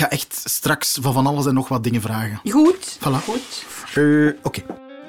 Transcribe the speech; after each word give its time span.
ga 0.00 0.10
echt 0.10 0.40
straks 0.44 0.98
van 1.00 1.12
van 1.12 1.26
alles 1.26 1.46
en 1.46 1.54
nog 1.54 1.68
wat 1.68 1.84
dingen 1.84 2.00
vragen. 2.00 2.40
Goed. 2.50 2.98
Voilà. 2.98 3.24
Goed. 3.24 3.64
Eh, 3.94 4.28
Oké. 4.42 4.62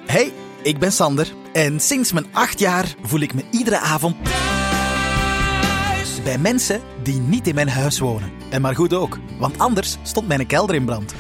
Hey, 0.06 0.34
ik 0.64 0.80
ben 0.80 0.92
Sander. 0.92 1.34
En 1.54 1.80
sinds 1.80 2.12
mijn 2.12 2.26
acht 2.34 2.60
jaar 2.60 2.96
voel 3.02 3.20
ik 3.20 3.34
me 3.34 3.44
iedere 3.52 3.80
avond 3.80 4.16
thuis 4.26 6.24
bij 6.24 6.38
mensen 6.38 6.82
die 7.04 7.20
niet 7.20 7.48
in 7.48 7.56
mijn 7.56 7.70
huis 7.70 8.00
wonen. 8.00 8.32
En 8.50 8.62
maar 8.62 8.76
goed 8.76 8.94
ook, 8.94 9.18
want 9.40 9.58
anders 9.60 9.98
stond 10.04 10.28
mijn 10.28 10.46
kelder 10.48 10.76
in 10.76 10.86
brand. 10.86 11.14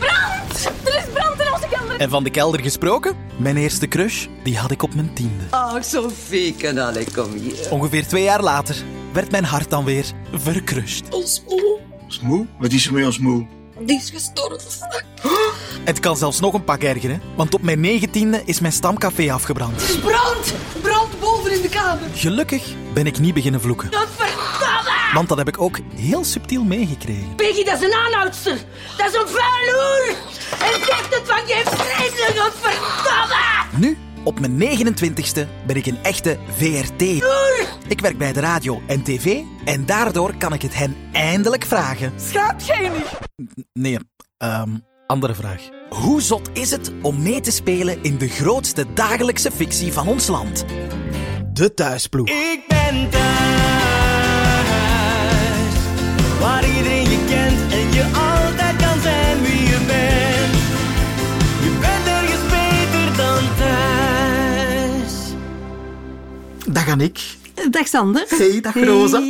Er 0.83 0.97
is 0.97 1.03
brand 1.13 1.39
in 1.41 1.53
onze 1.53 1.67
kelder. 1.69 1.99
En 1.99 2.09
van 2.09 2.23
de 2.23 2.29
kelder 2.29 2.59
gesproken, 2.61 3.15
mijn 3.37 3.57
eerste 3.57 3.87
crush, 3.87 4.27
die 4.43 4.57
had 4.57 4.71
ik 4.71 4.83
op 4.83 4.95
mijn 4.95 5.13
tiende. 5.13 5.43
Ach, 5.49 5.83
Sofieke, 5.85 6.73
dan 6.73 6.93
kom 7.13 7.31
hier. 7.31 7.71
Ongeveer 7.71 8.07
twee 8.07 8.23
jaar 8.23 8.41
later 8.41 8.75
werd 9.13 9.31
mijn 9.31 9.45
hart 9.45 9.69
dan 9.69 9.85
weer 9.85 10.05
verkrust. 10.31 11.03
Ons 11.09 11.43
moe, 11.47 11.79
Smoe? 12.07 12.45
Wat 12.59 12.71
is 12.71 12.85
er 12.87 12.93
mee 12.93 13.05
als 13.05 13.19
moe? 13.19 13.47
Die 13.85 13.97
is 13.97 14.09
gestorven. 14.09 14.59
Het 15.83 15.99
kan 15.99 16.17
zelfs 16.17 16.39
nog 16.39 16.53
een 16.53 16.63
pak 16.63 16.81
ergeren, 16.81 17.21
want 17.35 17.53
op 17.53 17.61
mijn 17.61 17.79
negentiende 17.79 18.41
is 18.45 18.59
mijn 18.59 18.73
stamcafé 18.73 19.31
afgebrand. 19.31 19.81
Er 19.81 19.89
is 19.89 19.99
brand. 19.99 20.53
Brand 20.81 21.19
boven 21.19 21.51
in 21.51 21.61
de 21.61 21.69
kamer. 21.69 22.09
Gelukkig 22.13 22.63
ben 22.93 23.05
ik 23.05 23.19
niet 23.19 23.33
beginnen 23.33 23.61
vloeken, 23.61 23.89
Godverdamme. 23.93 25.13
want 25.13 25.29
dat 25.29 25.37
heb 25.37 25.47
ik 25.47 25.61
ook 25.61 25.79
heel 25.95 26.23
subtiel 26.23 26.63
meegekregen. 26.63 27.35
Peggy, 27.35 27.63
dat 27.63 27.81
is 27.81 27.85
een 27.87 27.93
aanhoudster. 27.93 28.57
Dat 28.97 29.07
is 29.07 29.13
een 29.13 29.27
vuile 29.27 29.71
hoer. 29.71 30.15
En 30.67 30.85
zegt 30.85 31.15
het 31.15 31.23
van 31.25 31.47
je 31.47 31.61
vreemde, 31.65 32.39
godverdamme. 32.41 33.35
Nu, 33.77 33.97
op 34.23 34.39
mijn 34.39 34.59
29ste, 34.59 35.47
ben 35.67 35.75
ik 35.75 35.85
een 35.85 35.99
echte 36.03 36.37
VRT. 36.57 37.01
Ik 37.91 38.01
werk 38.01 38.17
bij 38.17 38.33
de 38.33 38.39
radio 38.39 38.81
en 38.87 39.03
tv 39.03 39.41
en 39.65 39.85
daardoor 39.85 40.35
kan 40.37 40.53
ik 40.53 40.61
het 40.61 40.75
hen 40.75 40.95
eindelijk 41.11 41.65
vragen. 41.65 42.13
Niet? 43.35 43.63
Nee, 43.73 43.97
ehm, 44.37 44.69
andere 45.07 45.33
vraag. 45.35 45.69
Hoe 45.89 46.21
zot 46.21 46.49
is 46.53 46.71
het 46.71 46.91
om 47.01 47.21
mee 47.21 47.39
te 47.39 47.51
spelen 47.51 48.03
in 48.03 48.17
de 48.17 48.27
grootste 48.27 48.85
dagelijkse 48.93 49.51
fictie 49.51 49.93
van 49.93 50.07
ons 50.07 50.27
land? 50.27 50.65
De 51.53 51.73
Thuisploeg. 51.73 52.29
Ik 52.29 52.63
ben 52.67 53.09
thuis, 53.09 53.23
waar 56.39 56.67
iedereen 56.67 57.09
je 57.09 57.25
kent 57.29 57.71
en 57.73 57.93
je 57.93 58.03
altijd 58.03 58.75
kan 58.75 59.01
zijn 59.01 59.41
wie 59.41 59.63
je 59.63 59.79
bent. 59.87 60.53
Je 61.63 61.77
bent 61.79 62.07
ergens 62.07 62.43
beter 62.49 63.17
dan 63.17 63.55
thuis. 63.57 65.13
Dat 66.67 66.83
ga 66.83 66.97
ik. 66.97 67.39
Dag 67.69 67.87
Sander. 67.87 68.25
Hey, 68.27 68.61
dag 68.61 68.73
Rosa. 68.73 69.21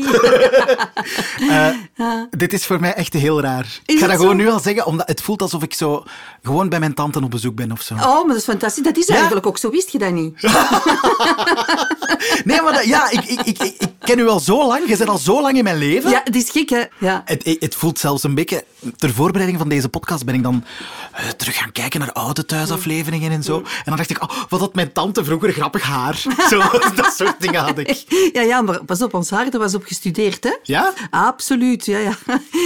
Eh, 1.96 2.22
dit 2.30 2.54
is 2.54 2.66
voor 2.66 2.80
mij 2.80 2.94
echt 2.94 3.14
heel 3.14 3.42
raar. 3.42 3.64
Is 3.86 3.96
ik 3.96 4.00
ga 4.00 4.08
dat 4.08 4.16
gewoon 4.16 4.38
zo? 4.38 4.44
nu 4.44 4.50
al 4.50 4.60
zeggen, 4.60 4.86
omdat 4.86 5.08
het 5.08 5.22
voelt 5.22 5.42
alsof 5.42 5.64
ik 5.64 5.74
zo 5.74 6.04
gewoon 6.44 6.70
bij 6.70 6.80
mijn 6.80 6.94
tante 6.94 7.24
op 7.24 7.32
bezoek 7.32 7.56
ben 7.56 7.72
of 7.72 7.82
zo. 7.82 7.94
Oh, 7.94 8.02
maar 8.02 8.28
dat 8.28 8.36
is 8.36 8.44
fantastisch. 8.44 8.84
Dat 8.84 8.98
is 8.98 9.08
eigenlijk 9.08 9.46
ook 9.46 9.58
zo. 9.58 9.70
Wist 9.70 9.90
je 9.90 9.98
dat 9.98 10.12
niet? 10.12 10.34
Nee, 12.44 12.62
maar 12.62 12.74
dat- 12.74 12.86
ja, 12.86 13.10
ik, 13.12 13.24
ik, 13.26 13.40
ik, 13.40 13.58
ik, 13.62 13.90
ken 14.00 14.20
u 14.20 14.28
al 14.28 14.40
zo 14.40 14.68
lang. 14.68 14.90
Je 14.90 14.98
bent 14.98 15.10
al 15.10 15.18
zo 15.18 15.42
lang 15.42 15.58
in 15.58 15.64
mijn 15.64 15.78
leven. 15.78 16.10
Ja, 16.10 16.22
het 16.24 16.36
is 16.36 16.50
gek, 16.50 16.70
hè? 16.70 16.84
Ja. 17.00 17.22
Het, 17.26 17.58
het 17.60 17.76
voelt 17.76 18.00
zelfs 18.00 18.24
een 18.24 18.36
beetje... 18.36 18.64
Ter 18.98 19.14
voorbereiding 19.14 19.60
van 19.60 19.70
deze 19.70 19.90
podcast 19.90 20.26
ben 20.26 20.36
ik 20.36 20.44
dan 20.44 20.64
eh, 21.12 21.30
terug 21.30 21.58
gaan 21.58 21.72
kijken 21.72 22.00
naar 22.00 22.12
oude 22.12 22.46
thuisafleveringen 22.46 23.32
en 23.32 23.44
zo. 23.44 23.58
En 23.58 23.64
dan 23.86 23.96
dacht 23.98 24.10
ik, 24.10 24.22
oh, 24.24 24.30
wat 24.50 24.60
had 24.60 24.76
mijn 24.76 24.92
tante 24.92 25.24
vroeger 25.24 25.52
grappig 25.54 25.82
haar. 25.84 26.16
Zo, 26.50 26.58
dat 27.02 27.14
soort 27.16 27.40
dingen 27.42 27.62
had 27.62 27.78
ik. 27.78 28.04
Ja, 28.34 28.42
ja, 28.42 28.62
maar 28.62 28.84
pas 28.86 29.02
op, 29.02 29.14
ons 29.14 29.30
haar, 29.30 29.50
daar 29.50 29.62
was 29.62 29.76
op 29.76 29.84
gestudeerd, 29.86 30.44
hè? 30.44 30.56
Ja? 30.64 30.94
Absoluut, 31.10 31.86
ja, 31.86 31.98
ja. 31.98 32.18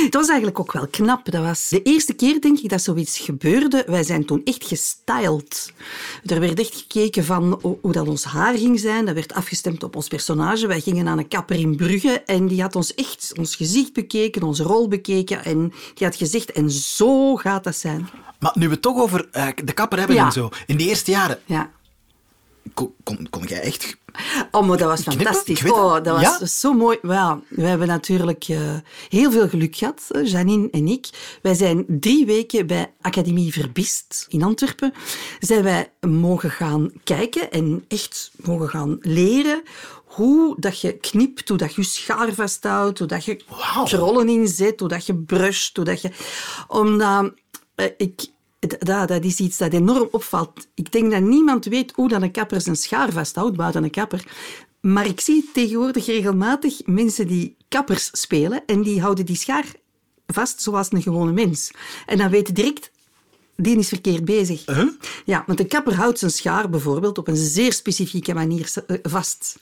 Het 0.05 0.13
was 0.13 0.27
eigenlijk 0.27 0.59
ook 0.59 0.71
wel 0.71 0.87
knap. 0.87 1.31
Dat 1.31 1.43
was 1.43 1.69
de 1.69 1.81
eerste 1.81 2.13
keer, 2.13 2.41
denk 2.41 2.59
ik, 2.59 2.69
dat 2.69 2.81
zoiets 2.81 3.17
gebeurde. 3.17 3.83
Wij 3.87 4.03
zijn 4.03 4.25
toen 4.25 4.41
echt 4.43 4.63
gestyled. 4.65 5.71
Er 6.25 6.39
werd 6.39 6.59
echt 6.59 6.75
gekeken 6.75 7.25
van 7.25 7.59
hoe, 7.61 7.77
hoe 7.81 7.91
dat 7.91 8.07
ons 8.07 8.23
haar 8.23 8.57
ging 8.57 8.79
zijn. 8.79 9.05
Dat 9.05 9.13
werd 9.15 9.33
afgestemd 9.35 9.83
op 9.83 9.95
ons 9.95 10.07
personage. 10.07 10.67
Wij 10.67 10.79
gingen 10.79 11.07
aan 11.07 11.17
een 11.17 11.27
kapper 11.27 11.59
in 11.59 11.75
Brugge 11.75 12.21
en 12.25 12.47
die 12.47 12.61
had 12.61 12.75
ons 12.75 12.93
echt 12.93 13.31
ons 13.37 13.55
gezicht 13.55 13.93
bekeken, 13.93 14.43
onze 14.43 14.63
rol 14.63 14.87
bekeken. 14.87 15.43
En 15.45 15.73
die 15.93 16.07
had 16.07 16.15
gezegd, 16.15 16.51
en 16.51 16.71
zo 16.71 17.35
gaat 17.35 17.63
dat 17.63 17.75
zijn. 17.75 18.09
Maar 18.39 18.51
nu 18.55 18.65
we 18.67 18.73
het 18.73 18.81
toch 18.81 18.97
over 19.01 19.27
eh, 19.31 19.47
de 19.63 19.73
kapper 19.73 19.97
hebben 19.97 20.15
Ja. 20.15 20.25
en 20.25 20.31
zo. 20.31 20.49
In 20.65 20.77
de 20.77 20.83
eerste 20.83 21.11
jaren, 21.11 21.39
Ja. 21.45 21.71
kon, 22.73 22.93
kon, 23.03 23.27
kon 23.29 23.43
jij 23.43 23.61
echt... 23.61 23.97
Oh, 24.51 24.67
maar 24.67 24.77
dat 24.77 24.87
was 24.87 25.01
fantastisch. 25.01 25.63
Oh, 25.71 25.93
dat 25.93 26.07
was 26.07 26.21
Ja? 26.21 26.45
zo 26.45 26.73
mooi. 26.73 26.97
Ja, 27.01 27.39
we 27.49 27.61
hebben 27.65 27.87
natuurlijk 27.87 28.43
eh, 28.47 28.59
heel 29.09 29.31
veel 29.31 29.49
geluk 29.49 29.75
gehad, 29.75 30.01
eh, 30.11 30.25
Janine 30.25 30.67
en 30.71 30.87
ik. 30.87 31.09
Wij 31.41 31.53
zijn 31.53 31.85
drie 31.87 32.25
weken 32.25 32.67
bij 32.67 32.93
Academie 33.01 33.53
Verbist 33.53 34.25
in 34.29 34.43
Antwerpen. 34.43 34.93
Zijn 35.39 35.63
wij 35.63 35.91
mogen 35.99 36.51
gaan 36.51 36.91
kijken 37.03 37.51
en 37.51 37.85
echt 37.87 38.31
mogen 38.35 38.69
gaan 38.69 38.97
leren 39.01 39.63
hoe 40.05 40.55
dat 40.59 40.81
je 40.81 40.91
knipt, 40.97 41.49
hoe 41.49 41.57
dat 41.57 41.75
je 41.75 41.83
schaar 41.83 42.33
vasthoudt, 42.33 42.99
hoe 42.99 43.07
dat 43.07 43.25
je 43.25 43.41
Wauw. 43.47 43.83
krollen 43.85 44.29
inzet, 44.29 44.79
hoe 44.79 44.89
dat 44.89 45.05
je 45.05 45.15
brusht, 45.15 45.75
hoe 45.75 45.85
dat 45.85 46.01
je... 46.01 46.11
Omdat 46.67 47.33
eh, 47.75 47.85
ik... 47.97 48.33
Dat, 48.67 49.07
dat 49.07 49.23
is 49.23 49.39
iets 49.39 49.57
dat 49.57 49.73
enorm 49.73 50.07
opvalt. 50.11 50.67
Ik 50.73 50.91
denk 50.91 51.11
dat 51.11 51.21
niemand 51.21 51.65
weet 51.65 51.91
hoe 51.95 52.07
dan 52.09 52.21
een 52.21 52.31
kapper 52.31 52.61
zijn 52.61 52.75
schaar 52.75 53.11
vasthoudt, 53.11 53.55
buiten 53.55 53.83
een 53.83 53.89
kapper. 53.89 54.25
Maar 54.81 55.05
ik 55.05 55.19
zie 55.19 55.49
tegenwoordig 55.53 56.05
regelmatig 56.05 56.81
mensen 56.85 57.27
die 57.27 57.57
kappers 57.69 58.09
spelen 58.11 58.63
en 58.65 58.81
die 58.81 59.01
houden 59.01 59.25
die 59.25 59.35
schaar 59.35 59.65
vast 60.27 60.61
zoals 60.61 60.91
een 60.91 61.01
gewone 61.01 61.31
mens. 61.31 61.71
En 62.05 62.17
dan 62.17 62.29
weten 62.29 62.53
direct, 62.53 62.91
die 63.57 63.77
is 63.77 63.87
verkeerd 63.87 64.25
bezig. 64.25 64.63
Ja, 65.25 65.43
want 65.47 65.59
een 65.59 65.67
kapper 65.67 65.95
houdt 65.95 66.19
zijn 66.19 66.31
schaar 66.31 66.69
bijvoorbeeld 66.69 67.17
op 67.17 67.27
een 67.27 67.35
zeer 67.35 67.73
specifieke 67.73 68.33
manier 68.33 68.71
eh, 68.87 68.97
vast. 69.03 69.57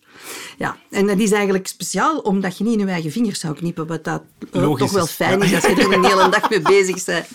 Ja, 0.57 0.77
en 0.89 1.07
dat 1.07 1.19
is 1.19 1.31
eigenlijk 1.31 1.67
speciaal 1.67 2.17
omdat 2.17 2.57
je 2.57 2.63
niet 2.63 2.73
in 2.73 2.85
je 2.85 2.91
eigen 2.91 3.11
vingers 3.11 3.39
zou 3.39 3.55
knippen, 3.55 3.87
wat 3.87 4.03
dat 4.03 4.21
eh, 4.51 4.73
toch 4.73 4.91
wel 4.91 5.05
fijn 5.07 5.39
Ja. 5.39 5.45
is 5.45 5.53
als 5.53 5.63
je 5.65 5.81
er 5.83 5.93
een 5.93 6.03
hele 6.05 6.29
dag 6.29 6.49
mee 6.49 6.61
bezig 6.61 7.05
bent. 7.05 7.25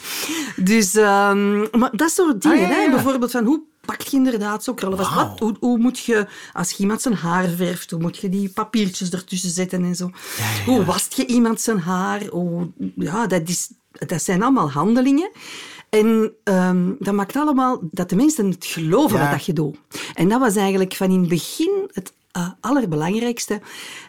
Dus, 0.57 0.95
ehm, 0.95 1.59
maar 1.79 1.91
dat 1.97 2.11
soort 2.11 2.43
dingen, 2.43 2.57
Ah, 2.65 2.71
ja, 2.71 2.77
ja. 2.77 2.83
Hè? 2.85 2.91
bijvoorbeeld 2.91 3.31
van 3.31 3.45
hoe 3.45 3.63
pak 3.85 4.01
je 4.01 4.17
inderdaad 4.17 4.65
zo 4.65 4.75
krullen 4.75 4.99
vast? 4.99 5.15
Wat, 5.15 5.39
hoe, 5.39 5.57
hoe 5.61 5.79
moet 5.79 5.99
je, 5.99 6.27
als 6.53 6.71
je 6.71 6.77
iemand 6.79 7.03
zijn 7.03 7.15
haar 7.15 7.49
verft, 7.49 7.91
hoe 7.91 8.01
moet 8.01 8.17
je 8.19 8.29
die 8.29 8.49
papiertjes 8.49 9.11
ertussen 9.11 9.51
zetten 9.51 9.85
en 9.85 9.95
zo? 9.97 10.11
Hoe 10.67 10.85
wast 10.85 11.15
je 11.17 11.27
iemand 11.27 11.61
zijn 11.61 11.79
haar? 11.81 12.27
Hoe, 12.27 12.71
ja, 12.97 13.27
dat, 13.27 13.49
is, 13.49 13.69
dat 14.07 14.23
zijn 14.23 14.43
allemaal 14.43 14.71
handelingen. 14.71 15.31
En 15.91 16.32
ehm, 16.44 16.93
dat 16.99 17.15
maakt 17.15 17.37
allemaal 17.37 17.78
dat 17.91 18.09
de 18.09 18.16
mensen 18.16 18.50
het 18.50 18.65
geloven 18.65 19.16
Ja. 19.16 19.22
wat 19.22 19.32
dat 19.32 19.44
je 19.44 19.53
doet. 19.53 19.76
En 20.15 20.28
dat 20.28 20.41
was 20.41 20.56
eigenlijk 20.56 20.94
van 20.94 21.10
in 21.10 21.21
het 21.21 21.28
begin 21.28 21.88
het 21.93 22.12
eh, 22.32 22.50
allerbelangrijkste. 22.60 23.60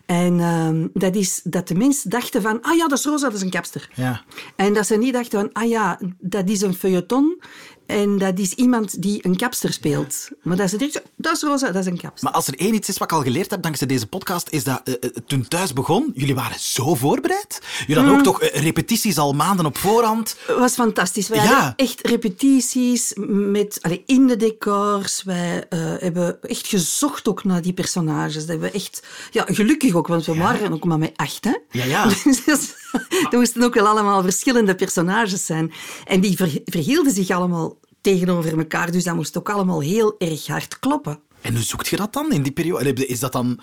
En 0.06 0.39
ehm, 0.39 0.88
dat 0.94 1.16
is 1.16 1.41
dat 1.44 1.68
de 1.68 1.75
mensen 1.75 2.09
dachten 2.09 2.41
van, 2.41 2.62
ah 2.62 2.75
ja, 2.75 2.88
dat 2.88 2.97
is 2.97 3.06
Rosa, 3.06 3.25
dat 3.25 3.35
is 3.35 3.41
een 3.41 3.50
kapster. 3.50 3.89
Ja. 3.94 4.22
En 4.56 4.73
dat 4.73 4.88
ze 4.88 4.95
niet 4.97 5.13
dachten 5.13 5.39
van, 5.39 5.50
ah 5.53 5.69
ja, 5.69 6.00
dat 6.19 6.50
is 6.50 6.62
een 6.62 6.73
feuilleton 6.73 7.41
en 7.89 8.17
dat 8.17 8.39
is 8.39 8.53
iemand 8.53 9.01
die 9.01 9.25
een 9.25 9.35
kapster 9.38 9.73
speelt. 9.73 10.29
Maar 10.44 10.57
dat 10.57 10.69
dachten, 10.72 11.01
dat 11.16 11.35
is 11.35 11.41
Rosa, 11.41 11.72
dat 11.72 11.75
is 11.81 11.85
een 11.85 11.97
kapster. 12.00 12.23
Maar 12.23 12.33
als 12.33 12.47
er 12.47 12.55
één 12.59 12.73
iets 12.73 12.89
is 12.89 12.97
wat 12.97 13.11
ik 13.11 13.17
al 13.17 13.23
geleerd 13.23 13.51
heb 13.51 13.61
dankzij 13.61 13.88
deze 13.88 14.07
podcast, 14.07 14.50
is 14.50 14.63
dat 14.63 14.81
eh, 14.83 14.94
eh, 15.00 15.09
toen 15.27 15.47
thuis 15.47 15.73
begon, 15.73 16.11
jullie 16.13 16.35
waren 16.35 16.59
zo 16.59 16.95
voorbereid. 16.95 17.61
Jullie 17.79 17.95
hadden 17.95 18.17
ook 18.17 18.23
toch 18.23 18.41
eh, 18.41 18.61
repetities 18.63 19.17
al 19.17 19.33
maanden 19.33 19.66
op 19.66 19.77
voorhand. 19.77 20.35
Het 20.47 20.57
was 20.57 20.73
fantastisch. 20.73 21.27
Wij 21.27 21.38
Ja. 21.38 21.45
hadden 21.45 21.73
echt 21.75 22.07
repetities 22.07 23.13
met, 23.27 23.77
allee, 23.81 24.03
in 24.06 24.27
de 24.27 24.35
decors. 24.38 25.23
Wij 25.23 25.66
hebben 26.00 26.41
echt 26.41 26.67
gezocht 26.67 27.27
ook 27.27 27.44
naar 27.44 27.61
die 27.61 27.73
personages. 27.73 28.33
Dat 28.33 28.47
hebben 28.47 28.69
we 28.71 28.75
echt, 28.75 29.03
ja, 29.31 29.45
gelukkig 29.47 29.94
ook, 29.95 30.07
want 30.07 30.25
we 30.25 30.35
waren 30.35 30.73
ook 30.73 30.83
maar 30.85 30.97
met 31.00 31.11
acht. 31.16 31.44
Hè? 31.44 31.56
Ja, 31.71 31.83
ja. 31.85 32.07
Dus 32.23 32.45
dat- 32.45 32.77
er 33.31 33.38
moesten 33.38 33.63
ook 33.63 33.73
wel 33.73 33.88
allemaal 33.88 34.21
verschillende 34.23 34.75
personages 34.75 35.45
zijn. 35.45 35.71
En 36.06 36.19
die 36.21 36.35
ver- 36.35 36.62
verhielden 36.65 37.13
zich 37.13 37.30
allemaal 37.30 37.77
tegenover 38.01 38.57
elkaar. 38.57 38.92
Dus 38.92 39.04
dat 39.04 39.16
moest 39.16 39.38
ook 39.38 39.50
allemaal 39.50 39.81
heel 39.81 40.16
erg 40.18 40.48
hard 40.48 40.80
kloppen. 40.80 41.19
En 41.42 41.54
hoe 41.54 41.63
zoekt 41.63 41.88
je 41.88 41.96
dat 41.96 42.13
dan 42.13 42.31
in 42.31 42.42
die 42.44 42.51
periode? 42.51 43.06
Is 43.06 43.19
dat 43.19 43.31
dan, 43.31 43.60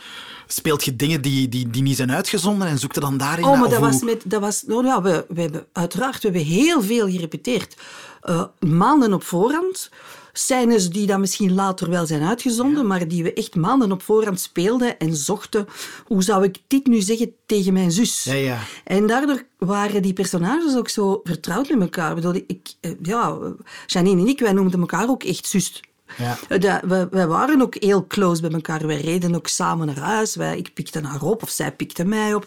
speelt 0.46 0.84
je 0.84 0.96
dingen 0.96 1.20
die, 1.22 1.48
die, 1.48 1.70
die 1.70 1.82
niet 1.82 1.96
zijn 1.96 2.12
uitgezonden 2.12 2.68
en 2.68 2.78
zoekt 2.78 2.94
je 2.94 3.00
dan 3.00 3.16
daarin 3.16 3.44
Oh, 3.44 3.60
maar 3.60 3.68
dat 3.68 3.78
hoe- 3.78 3.86
was 3.90 4.02
met... 4.02 4.22
Dat 4.24 4.40
was, 4.40 4.62
nou 4.66 4.84
ja, 4.86 5.02
we, 5.02 5.24
we 5.28 5.40
hebben, 5.40 5.66
uiteraard, 5.72 6.22
we 6.22 6.28
hebben 6.28 6.42
heel 6.42 6.82
veel 6.82 7.08
gerepeteerd. 7.10 7.76
Eh, 8.20 8.44
maanden 8.58 9.12
op 9.12 9.22
voorhand. 9.24 9.90
Scènes 10.38 10.90
die 10.90 11.06
dan 11.06 11.20
misschien 11.20 11.54
later 11.54 11.90
wel 11.90 12.06
zijn 12.06 12.22
uitgezonden, 12.22 12.86
maar 12.86 13.08
die 13.08 13.22
we 13.22 13.32
echt 13.32 13.54
maanden 13.54 13.92
op 13.92 14.02
voorhand 14.02 14.40
speelden 14.40 14.98
en 14.98 15.16
zochten. 15.16 15.66
Hoe 16.04 16.22
zou 16.22 16.44
ik 16.44 16.58
dit 16.66 16.86
nu 16.86 17.00
zeggen 17.00 17.32
tegen 17.46 17.72
mijn 17.72 17.90
zus? 17.92 18.24
Ja, 18.24 18.32
ja. 18.32 18.58
En 18.84 19.06
daardoor 19.06 19.42
waren 19.58 20.02
die 20.02 20.12
personages 20.12 20.76
ook 20.76 20.88
zo 20.88 21.20
vertrouwd 21.24 21.68
met 21.68 21.80
elkaar. 21.80 22.08
Ik 22.08 22.14
bedoel, 22.14 22.34
ik, 22.46 22.74
eh, 22.80 22.90
ja, 23.02 23.38
Janine 23.86 24.20
en 24.20 24.28
ik, 24.28 24.40
wij 24.40 24.52
noemden 24.52 24.80
elkaar 24.80 25.08
ook 25.08 25.24
echt 25.24 25.46
zus. 25.46 25.82
Ja. 26.18 26.38
Eh, 26.48 26.78
we, 26.82 27.08
wij 27.10 27.26
waren 27.26 27.60
ook 27.62 27.74
heel 27.74 28.06
close 28.06 28.40
bij 28.40 28.50
elkaar. 28.50 28.86
Wij 28.86 29.00
reden 29.00 29.34
ook 29.34 29.46
samen 29.48 29.86
naar 29.86 29.98
huis. 29.98 30.34
Wij, 30.34 30.56
ik 30.58 30.74
pikte 30.74 31.00
haar 31.00 31.22
op 31.22 31.42
of 31.42 31.50
zij 31.50 31.72
pikte 31.72 32.04
mij 32.04 32.34
op. 32.34 32.44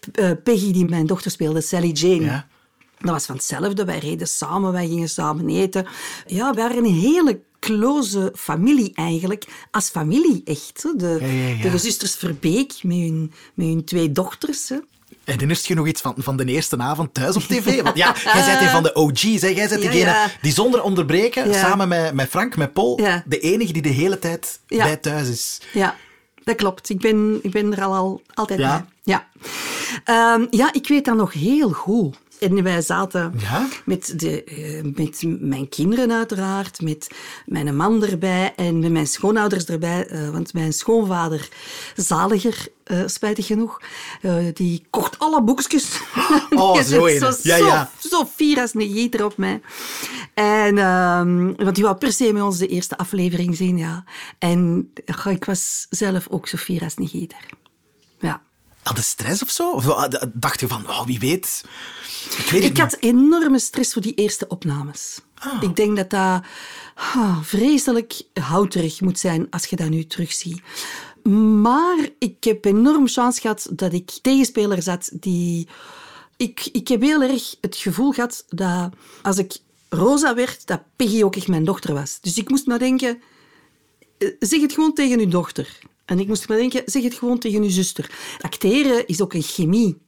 P- 0.00 0.16
eh, 0.16 0.30
Peggy, 0.44 0.72
die 0.72 0.88
mijn 0.88 1.06
dochter 1.06 1.30
speelde, 1.30 1.60
Sally 1.60 1.90
Jane. 1.90 2.24
Ja. 2.24 2.46
Dat 2.98 3.10
was 3.10 3.26
van 3.26 3.34
hetzelfde. 3.34 3.84
Wij 3.84 3.98
reden 3.98 4.28
samen, 4.28 4.72
wij 4.72 4.88
gingen 4.88 5.08
samen 5.08 5.48
eten. 5.48 5.86
Ja, 6.26 6.50
we 6.50 6.60
waren 6.60 6.76
een 6.76 6.94
hele 6.94 7.40
close 7.60 8.32
familie 8.36 8.92
eigenlijk. 8.94 9.44
Als 9.70 9.88
familie, 9.88 10.42
echt. 10.44 10.82
hè. 10.82 10.90
De, 10.96 11.18
Ja, 11.20 11.26
ja, 11.26 11.54
ja. 11.64 11.70
de 11.70 11.78
zusters 11.78 12.14
Verbeek 12.14 12.72
met 12.82 12.96
hun, 12.96 13.32
met 13.54 13.66
hun 13.66 13.84
twee 13.84 14.12
dochters. 14.12 14.68
Hè. 14.68 14.76
Herinnert 15.24 15.66
je 15.66 15.74
nog 15.74 15.86
iets 15.86 16.00
van, 16.00 16.14
van 16.18 16.36
de 16.36 16.44
eerste 16.44 16.78
avond 16.78 17.14
thuis 17.14 17.36
op 17.36 17.42
tv? 17.42 17.82
Want 17.82 17.96
ja, 17.96 18.14
jij 18.34 18.44
bent 18.46 18.60
een 18.60 18.68
van 18.68 18.82
de 18.82 18.94
OG's. 18.94 19.40
Hè? 19.40 19.48
Jij 19.48 19.68
bent 19.68 19.82
degene 19.82 19.98
ja. 20.10 20.26
die 20.40 20.52
zonder 20.52 20.82
onderbreken, 20.82 21.46
Ja. 21.48 21.52
samen 21.60 21.88
met, 21.88 22.14
met 22.14 22.28
Frank, 22.28 22.56
met 22.56 22.72
Paul, 22.72 22.96
de 23.24 23.38
enige 23.38 23.72
die 23.72 23.82
de 23.82 23.88
hele 23.88 24.18
tijd 24.18 24.60
bij 24.66 24.96
thuis 24.96 25.28
is. 25.28 25.60
Ja, 25.72 25.96
dat 26.44 26.56
klopt. 26.56 26.88
Ik 26.88 26.98
ben, 27.00 27.38
ik 27.42 27.50
ben 27.50 27.76
er 27.76 27.84
al, 27.84 27.94
al 27.94 28.22
altijd 28.34 28.58
Ja? 28.58 28.86
bij. 29.04 29.14
Ja. 29.14 29.28
Ehm, 30.04 30.46
ja, 30.50 30.72
ik 30.72 30.88
weet 30.88 31.04
dat 31.04 31.16
nog 31.16 31.32
heel 31.32 31.70
goed. 31.70 32.16
En 32.40 32.62
wij 32.62 32.82
zaten 32.82 33.32
Ja? 33.38 33.68
met, 33.84 34.12
de, 34.16 34.44
eh, 34.44 34.82
met 34.94 35.22
mijn 35.40 35.68
kinderen 35.68 36.12
uiteraard, 36.12 36.80
met 36.80 37.08
mijn 37.46 37.76
man 37.76 38.04
erbij 38.04 38.52
en 38.56 38.78
met 38.78 38.90
mijn 38.92 39.06
schoonouders 39.06 39.64
erbij. 39.64 40.06
eh, 40.06 40.28
want 40.30 40.52
mijn 40.52 40.72
schoonvader, 40.72 41.48
zaliger, 41.96 42.66
eh, 42.84 43.02
spijtig 43.06 43.46
genoeg, 43.46 43.80
die 44.52 44.86
kocht 44.90 45.18
alle 45.18 45.42
boekjes. 45.42 46.00
Oh, 46.50 46.74
Die 46.74 46.82
zo. 46.82 47.08
Zo, 47.08 47.26
Ja, 47.42 47.56
zo, 47.58 47.66
ja. 47.66 47.90
zo 47.98 48.24
fier 48.34 48.60
als 48.60 48.74
een 48.74 48.80
op 49.24 49.36
mij. 49.36 49.60
En, 50.34 50.78
ehm, 50.78 51.52
want 51.56 51.74
die 51.74 51.84
wou 51.84 51.96
per 51.96 52.12
se 52.12 52.32
met 52.32 52.42
ons 52.42 52.58
de 52.58 52.66
eerste 52.66 52.96
aflevering 52.98 53.56
zien, 53.56 53.78
ja. 53.78 54.04
En 54.38 54.92
ik 55.30 55.44
was 55.44 55.86
zelf 55.90 56.26
ook 56.28 56.48
zo 56.48 56.56
fier 56.56 56.82
als 56.82 56.94
een. 56.96 57.36
Ja. 58.88 58.94
Had 58.94 58.96
je 58.96 59.02
stress 59.02 59.42
of 59.42 59.50
zo? 59.50 59.70
Of 59.70 59.88
ah, 59.88 60.22
dacht 60.32 60.60
je 60.60 60.68
van, 60.68 60.88
oh, 60.88 61.06
wie 61.06 61.18
weet? 61.18 61.64
Ik 62.38 62.50
weet 62.50 62.62
het 62.62 62.70
Ik 62.70 62.78
had 62.78 62.96
enorme 63.00 63.58
stress 63.58 63.92
voor 63.92 64.02
die 64.02 64.14
eerste 64.14 64.46
opnames. 64.48 65.20
Ik 65.60 65.76
denk 65.76 65.96
dat 65.96 66.10
dat 66.10 66.42
ah, 66.94 67.42
vreselijk 67.42 68.22
houterig 68.32 69.00
moet 69.00 69.18
zijn 69.18 69.46
als 69.50 69.66
je 69.66 69.76
dat 69.76 69.88
nu 69.88 70.06
terugziet. 70.06 70.62
Maar 71.62 72.08
ik 72.18 72.44
heb 72.44 72.64
enorm 72.64 73.08
chance 73.08 73.40
gehad 73.40 73.68
dat 73.72 73.92
ik 73.92 74.10
tegenspeler 74.22 74.82
zat 74.82 75.10
die... 75.12 75.68
Ik, 76.36 76.68
ik 76.72 76.88
heb 76.88 77.00
heel 77.00 77.22
erg 77.22 77.56
het 77.60 77.76
gevoel 77.76 78.12
gehad 78.12 78.44
dat 78.48 78.92
als 79.22 79.38
ik 79.38 79.56
Rosa 79.88 80.34
werd, 80.34 80.66
dat 80.66 80.80
Peggy 80.96 81.22
ook 81.22 81.36
echt 81.36 81.48
mijn 81.48 81.64
dochter 81.64 81.94
was. 81.94 82.18
Dus 82.20 82.36
ik 82.38 82.48
moest 82.48 82.66
maar 82.66 82.78
denken, 82.78 83.22
eh, 84.18 84.28
zeg 84.38 84.60
het 84.60 84.72
gewoon 84.72 84.94
tegen 84.94 85.18
uw 85.18 85.28
dochter. 85.28 85.78
En 86.08 86.18
ik 86.18 86.26
moest 86.26 86.48
maar 86.48 86.56
denken, 86.56 86.82
zeg 86.86 87.02
het 87.02 87.14
gewoon 87.14 87.38
tegen 87.38 87.62
uw 87.62 87.70
zuster. 87.70 88.10
Acteren 88.40 89.06
is 89.06 89.22
ook 89.22 89.32
een 89.34 89.42
chemie. 89.42 89.98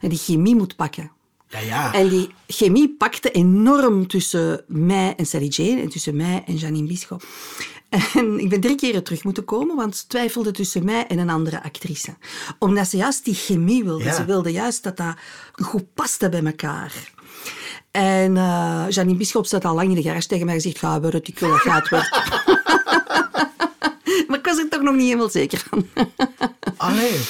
En 0.00 0.08
die 0.08 0.18
chemie 0.18 0.56
moet 0.56 0.76
pakken. 0.76 1.10
Ja, 1.48 1.58
ja. 1.58 1.92
En 1.94 2.08
die 2.08 2.28
chemie 2.46 2.94
pakte 2.98 3.30
enorm 3.30 4.06
tussen 4.06 4.64
mij 4.66 5.14
en 5.16 5.26
Sally 5.26 5.46
Jane 5.46 5.80
en 5.80 5.88
tussen 5.88 6.16
mij 6.16 6.42
en 6.46 6.56
Janine 6.56 6.86
Bisschop. 6.86 7.22
En 8.14 8.38
ik 8.38 8.48
ben 8.48 8.60
drie 8.60 8.76
keren 8.76 9.04
terug 9.04 9.24
moeten 9.24 9.44
komen, 9.44 9.76
want 9.76 9.96
ze 9.96 10.06
twijfelde 10.06 10.50
tussen 10.50 10.84
mij 10.84 11.06
en 11.06 11.18
een 11.18 11.30
andere 11.30 11.62
actrice. 11.62 12.16
Omdat 12.58 12.88
ze 12.88 12.96
juist 12.96 13.24
die 13.24 13.34
chemie 13.34 13.84
wilde. 13.84 14.04
Ja. 14.04 14.14
Ze 14.14 14.24
wilde 14.24 14.52
juist 14.52 14.82
dat 14.82 14.96
dat 14.96 15.14
goed 15.52 15.94
paste 15.94 16.28
bij 16.28 16.44
elkaar. 16.44 17.12
En 17.90 18.36
eh 18.36 18.84
Janine 18.88 19.18
Bisschop 19.18 19.46
zat 19.46 19.64
al 19.64 19.74
lang 19.74 19.88
in 19.88 19.94
de 19.94 20.02
garage 20.02 20.26
tegen 20.26 20.44
mij 20.46 20.54
en 20.54 20.60
gezegd, 20.60 20.78
ga 20.78 21.00
het, 21.00 21.28
ik 21.28 21.38
wil 21.38 21.50
dat 21.50 21.58
gaat 21.58 21.88
worden. 21.90 22.39
Maar 24.30 24.38
ik 24.38 24.44
was 24.44 24.58
er 24.58 24.68
toch 24.68 24.82
nog 24.82 24.94
niet 24.94 25.04
helemaal 25.04 25.28
zeker 25.28 25.64
van. 25.68 25.88
Allee. 26.76 27.20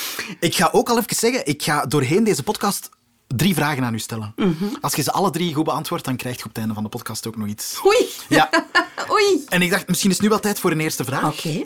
Ik 0.41 0.55
ga 0.55 0.69
ook 0.73 0.88
al 0.88 0.99
even 0.99 1.17
zeggen, 1.17 1.47
ik 1.47 1.62
ga 1.62 1.87
doorheen 1.87 2.25
deze 2.25 2.43
podcast 2.43 2.88
drie 3.26 3.55
vragen 3.55 3.85
aan 3.85 3.94
u 3.94 3.99
stellen. 3.99 4.32
Mhm. 4.37 4.64
Als 4.81 4.94
je 4.94 5.02
ze 5.02 5.12
alle 5.12 5.31
drie 5.31 5.55
goed 5.55 5.64
beantwoordt, 5.64 6.05
dan 6.05 6.17
krijg 6.17 6.37
je 6.37 6.43
op 6.43 6.49
het 6.49 6.58
einde 6.58 6.75
van 6.75 6.82
de 6.82 6.88
podcast 6.88 7.26
ook 7.26 7.37
nog 7.37 7.49
iets. 7.49 7.81
Oei. 7.85 8.08
Ja. 8.29 8.50
Oei. 9.12 9.44
En 9.49 9.62
ik 9.62 9.70
dacht, 9.70 9.88
misschien 9.88 10.11
is 10.11 10.17
het 10.17 10.25
nu 10.25 10.31
wel 10.31 10.41
tijd 10.41 10.58
voor 10.58 10.70
een 10.70 10.81
eerste 10.81 11.05
vraag. 11.05 11.25
Oké. 11.25 11.62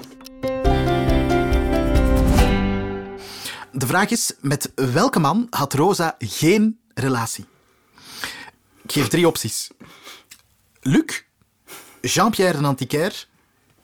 De 3.73 3.87
vraag 3.87 4.11
is, 4.11 4.33
met 4.41 4.73
welke 4.75 5.19
man 5.19 5.47
had 5.51 5.73
Rosa 5.75 6.17
geen 6.19 6.81
relatie? 6.95 7.45
Ik 8.83 8.93
geef 8.93 9.09
drie 9.09 9.27
opties. 9.27 9.71
Luc, 10.81 11.23
Jean-Pierre 12.01 12.59
de 12.59 12.67
Antiquaire 12.67 13.15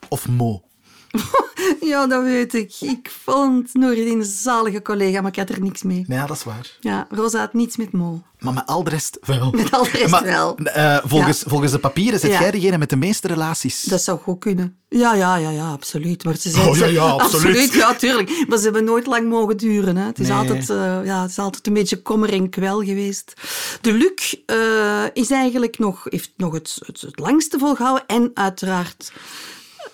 of 0.08 0.29
Mo? 0.29 0.70
Ja, 1.81 2.07
dat 2.07 2.23
weet 2.23 2.55
ik. 2.55 2.75
Ik 2.81 3.11
vond 3.25 3.75
Noureddin 3.75 4.19
een 4.19 4.25
zalige 4.25 4.83
collega, 4.83 5.21
maar 5.21 5.31
ik 5.31 5.37
had 5.37 5.49
er 5.49 5.61
niks 5.61 5.83
mee. 5.83 6.05
Ja, 6.09 6.27
dat 6.27 6.37
is 6.37 6.45
waar. 6.45 6.77
Ja, 6.81 7.07
Rosa 7.11 7.39
had 7.39 7.53
niets 7.53 7.77
met 7.77 7.93
Mo. 7.93 8.23
Maar 8.39 8.53
met 8.55 8.67
al 8.67 8.85
de 8.85 8.91
rest 8.91 9.19
wel. 9.21 9.51
Met 9.57 9.71
al 9.73 9.83
de 9.83 9.91
rest 9.91 10.11
Maar, 10.11 10.23
wel. 10.25 10.57
eh, 10.57 10.99
volgens, 11.05 11.43
volgens 11.47 11.73
de 11.73 11.79
papieren 11.79 12.21
zit 12.21 12.31
Ja. 12.31 12.41
jij 12.41 12.51
degene 12.51 12.79
met 12.79 12.91
de 12.91 12.97
meeste 12.97 13.27
relaties. 13.29 13.83
Dat 13.83 14.03
zou 14.03 14.19
goed 14.19 14.39
kunnen. 14.39 14.77
Ja, 14.89 15.15
ja, 15.15 15.37
ja, 15.37 15.51
ja, 15.51 15.71
absoluut. 15.73 16.25
Maar 16.25 16.37
ze 16.37 16.51
zijn 16.51 16.69
Oh, 16.69 16.77
ja, 16.77 16.87
ja, 16.87 17.03
absoluut. 17.21 17.73
Ja, 17.73 17.95
tuurlijk. 17.95 18.45
Maar 18.49 18.59
ze 18.59 18.65
hebben 18.65 18.85
nooit 18.85 19.07
lang 19.07 19.29
mogen 19.29 19.57
duren. 19.57 19.97
Hè. 19.97 20.07
Het, 20.07 20.19
is 20.19 20.29
Nee. 20.29 20.37
altijd, 20.37 20.71
eh, 20.71 21.01
ja, 21.05 21.23
het 21.23 21.31
is 21.31 21.39
altijd 21.39 21.67
een 21.67 21.73
beetje 21.75 22.03
kommer 22.03 22.33
en 22.33 22.51
kwel 22.51 22.83
geweest. 22.85 23.33
De 23.81 23.93
Luc 23.93 24.35
eh, 24.47 25.05
is 25.12 25.31
eigenlijk 25.31 25.79
nog, 25.79 26.05
heeft 26.09 26.33
nog 26.37 26.53
het, 26.55 26.79
het, 26.87 27.01
het 27.01 27.19
langste 27.19 27.59
volgehouden. 27.59 28.07
En 28.07 28.31
uiteraard 28.35 29.12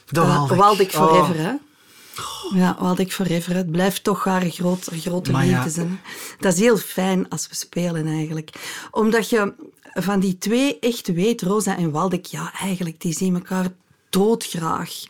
De 0.07 0.21
Forever. 0.91 1.35
Oh. 1.35 1.37
Hè. 1.37 1.53
Ja, 2.55 2.77
Waldeck 2.81 3.13
Forever. 3.13 3.55
Het 3.55 3.71
blijft 3.71 4.05
toch 4.05 4.25
haar 4.25 4.51
groot, 4.51 4.89
grote 4.93 5.31
Maar 5.31 5.47
ja. 5.47 5.55
liefde 5.55 5.71
zijn. 5.71 6.01
Dat 6.39 6.53
is 6.53 6.59
heel 6.59 6.77
fijn 6.77 7.29
als 7.29 7.49
we 7.49 7.55
spelen 7.55 8.07
eigenlijk. 8.07 8.51
Omdat 8.91 9.31
je 9.31 9.55
van 9.83 10.21
die 10.21 10.39
twee 10.39 10.79
echt 10.79 11.07
weet, 11.07 11.43
Rosa 11.43 11.77
en 11.77 11.91
Waldeck, 11.91 12.25
ja, 12.25 12.53
eigenlijk, 12.61 13.01
die 13.01 13.13
zien 13.13 13.35
elkaar 13.35 13.67
doodgraag. 14.11 15.03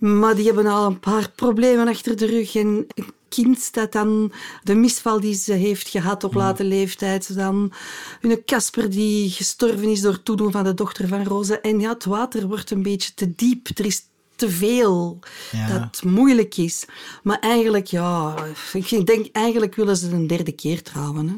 Maar 0.00 0.34
die 0.34 0.46
hebben 0.46 0.66
al 0.66 0.86
een 0.86 1.00
paar 1.00 1.30
problemen 1.30 1.88
achter 1.88 2.16
de 2.16 2.26
rug. 2.26 2.54
En 2.54 2.86
kind 3.34 3.72
dat 3.74 3.92
dan 3.92 4.32
de 4.62 4.74
misval 4.74 5.20
die 5.20 5.34
ze 5.34 5.52
heeft 5.52 5.88
gehad 5.88 6.24
op 6.24 6.34
late 6.34 6.64
leeftijd. 6.64 7.34
Dan 7.34 7.72
hun 8.20 8.44
Casper 8.44 8.90
die 8.90 9.30
gestorven 9.30 9.88
is 9.88 10.00
door 10.00 10.12
het 10.12 10.24
toedoen 10.24 10.52
van 10.52 10.64
de 10.64 10.74
dochter 10.74 11.08
van 11.08 11.24
Rosa. 11.24 11.60
En 11.60 11.80
ja, 11.80 11.92
het 11.92 12.04
water 12.04 12.48
wordt 12.48 12.70
een 12.70 12.82
beetje 12.82 13.14
te 13.14 13.34
diep. 13.34 13.68
Er 13.74 13.84
is 13.86 14.02
te 14.36 14.50
veel 14.50 15.18
Ja. 15.50 15.78
dat 15.78 16.02
moeilijk 16.02 16.56
is. 16.56 16.84
Maar 17.22 17.38
eigenlijk, 17.38 17.86
ja, 17.86 18.34
ik 18.72 19.06
denk 19.06 19.26
eigenlijk 19.32 19.74
willen 19.74 19.96
ze 19.96 20.10
een 20.10 20.26
derde 20.26 20.52
keer 20.52 20.82
trouwen. 20.82 21.28
Hè. 21.28 21.34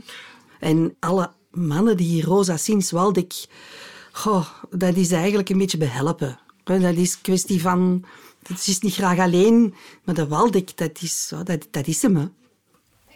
En 0.69 0.97
alle 1.01 1.31
mannen 1.51 1.97
die 1.97 2.25
Rosa 2.25 2.57
sinds 2.57 2.91
Waldeck, 2.91 3.47
goh, 4.13 4.47
dat 4.71 4.97
is 4.97 5.11
eigenlijk 5.13 5.49
een 5.49 5.59
beetje 5.59 5.79
behelpen. 5.79 6.39
Dat 6.65 6.83
is 6.83 7.21
kwestie 7.21 7.61
van, 7.61 8.05
het 8.49 8.67
is 8.67 8.79
niet 8.79 8.95
graag 8.95 9.19
alleen, 9.19 9.75
maar 10.05 10.15
de 10.15 10.27
Waldeck, 10.27 10.77
dat 10.77 11.03
is, 11.03 11.33
dat, 11.45 11.67
dat 11.71 11.87
is 11.87 12.03
hem. 12.03 12.17
Hè. 12.17 12.27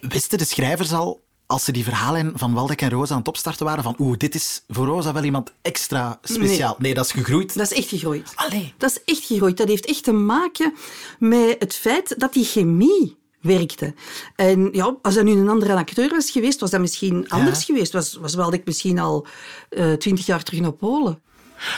Wisten 0.01 0.39
de 0.39 0.45
schrijvers 0.45 0.93
al, 0.93 1.21
als 1.47 1.65
ze 1.65 1.73
die 1.73 1.85
verhalen 1.85 2.33
van 2.35 2.55
Waldeck 2.55 2.81
en 2.81 2.91
Rosa 2.91 3.13
aan 3.13 3.19
het 3.19 3.29
opstarten 3.29 3.67
waren, 3.67 3.83
van 3.83 3.95
oeh, 3.99 4.17
dit 4.17 4.35
is 4.35 4.63
voor 4.69 4.87
Rosa 4.87 5.13
wel 5.13 5.25
iemand 5.25 5.53
extra 5.63 6.19
speciaal. 6.23 6.77
Nee, 6.79 6.95
dat 6.95 7.05
is 7.05 7.13
gegroeid. 7.13 7.55
Dat 7.55 7.71
is 7.71 7.79
echt 7.79 7.89
gegroeid. 7.89 8.33
Allee. 8.35 8.75
Dat 8.77 8.91
is 8.91 9.15
echt 9.15 9.25
gegroeid. 9.25 9.57
Dat 9.57 9.69
heeft 9.69 9.87
echt 9.87 10.05
te 10.05 10.13
maken 10.13 10.75
met 11.19 11.57
het 11.59 11.75
feit 11.75 12.15
dat 12.19 12.33
die 12.33 12.45
chemie 12.45 13.17
werkte. 13.41 13.95
En 14.37 14.69
ja, 14.73 14.97
als 15.03 15.15
dat 15.15 15.25
nu 15.25 15.33
een 15.33 15.49
andere 15.49 15.75
acteur 15.75 16.09
was 16.09 16.31
geweest, 16.31 16.61
was 16.61 16.71
dat 16.71 16.81
misschien 16.81 17.29
anders 17.29 17.65
geweest. 17.65 17.93
Was, 17.93 18.15
was 18.15 18.35
Waldeck 18.35 18.65
misschien 18.65 18.99
al 18.99 19.27
eh, 19.69 19.93
twintig 19.93 20.27
jaar 20.27 20.43
terug 20.43 20.61
naar 20.61 20.73
Polen. 20.73 21.23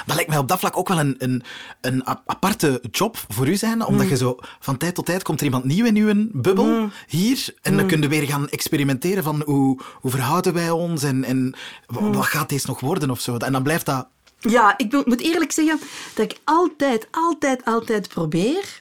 Dat 0.07 0.15
lijkt 0.15 0.31
mij 0.31 0.39
op 0.39 0.49
dat 0.49 0.59
vlak 0.59 0.77
ook 0.77 0.89
wel 0.89 0.99
een, 0.99 1.15
een, 1.19 1.43
een 1.81 2.07
aparte 2.07 2.83
job 2.91 3.25
voor 3.29 3.49
u 3.49 3.57
zijn, 3.57 3.85
omdat 3.85 4.05
Mm. 4.05 4.11
je 4.11 4.17
zo 4.17 4.37
van 4.61 4.77
tijd 4.77 4.95
tot 4.95 5.07
tijd 5.07 5.23
komt 5.23 5.39
er 5.39 5.45
iemand 5.47 5.65
nieuw 5.65 5.85
in 5.85 5.97
uw 5.97 6.29
bubbel 6.33 6.89
hier 7.09 7.55
en 7.63 7.73
Mm. 7.73 7.79
dan 7.79 7.87
kun 7.89 8.03
je 8.03 8.09
weer 8.09 8.27
gaan 8.27 8.49
experimenteren 8.49 9.23
van 9.23 9.43
hoe, 9.47 9.81
hoe 9.95 10.11
verhouden 10.11 10.53
wij 10.55 10.71
ons 10.71 11.03
en, 11.03 11.25
en 11.25 11.55
wa- 11.87 12.11
wat 12.11 12.27
gaat 12.27 12.49
deze 12.49 12.67
nog 12.67 12.81
worden 12.81 13.11
of 13.11 13.21
zo. 13.21 13.37
En 13.37 13.53
dan 13.53 13.63
blijft 13.63 13.87
dat... 13.87 14.07
Ja, 14.39 14.75
ik 14.79 14.93
moet- 14.93 15.07
moet 15.07 15.21
eerlijk 15.21 15.53
zeggen 15.53 15.81
dat 16.15 16.31
ik 16.33 16.39
altijd, 16.45 17.09
altijd, 17.11 17.65
altijd 17.65 18.09
probeer, 18.09 18.81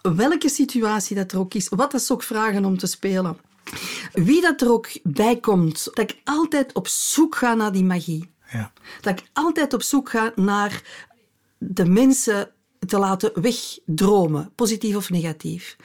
welke 0.00 0.48
situatie 0.48 1.16
dat 1.16 1.32
er 1.32 1.38
ook 1.38 1.54
is, 1.54 1.68
wat 1.68 1.90
dat 1.90 2.02
ze 2.02 2.12
ook 2.12 2.22
vragen 2.22 2.64
om 2.64 2.78
te 2.78 2.86
spelen, 2.86 3.36
wie 4.12 4.40
dat 4.40 4.60
er 4.60 4.70
ook 4.72 4.88
bij 5.02 5.36
komt, 5.36 5.84
dat 5.84 6.10
ik 6.10 6.16
altijd 6.24 6.72
op 6.74 6.88
zoek 6.88 7.36
ga 7.36 7.54
naar 7.54 7.72
die 7.72 7.84
magie. 7.84 8.30
Ja. 8.50 8.72
Dat 9.00 9.18
ik 9.20 9.26
altijd 9.32 9.72
op 9.74 9.82
zoek 9.82 10.10
ga 10.10 10.32
naar 10.34 10.82
de 11.58 11.84
mensen 11.84 12.50
te 12.86 12.98
laten 12.98 13.40
wegdromen, 13.42 14.52
positief 14.54 14.96
of 14.96 15.10
negatief. 15.10 15.76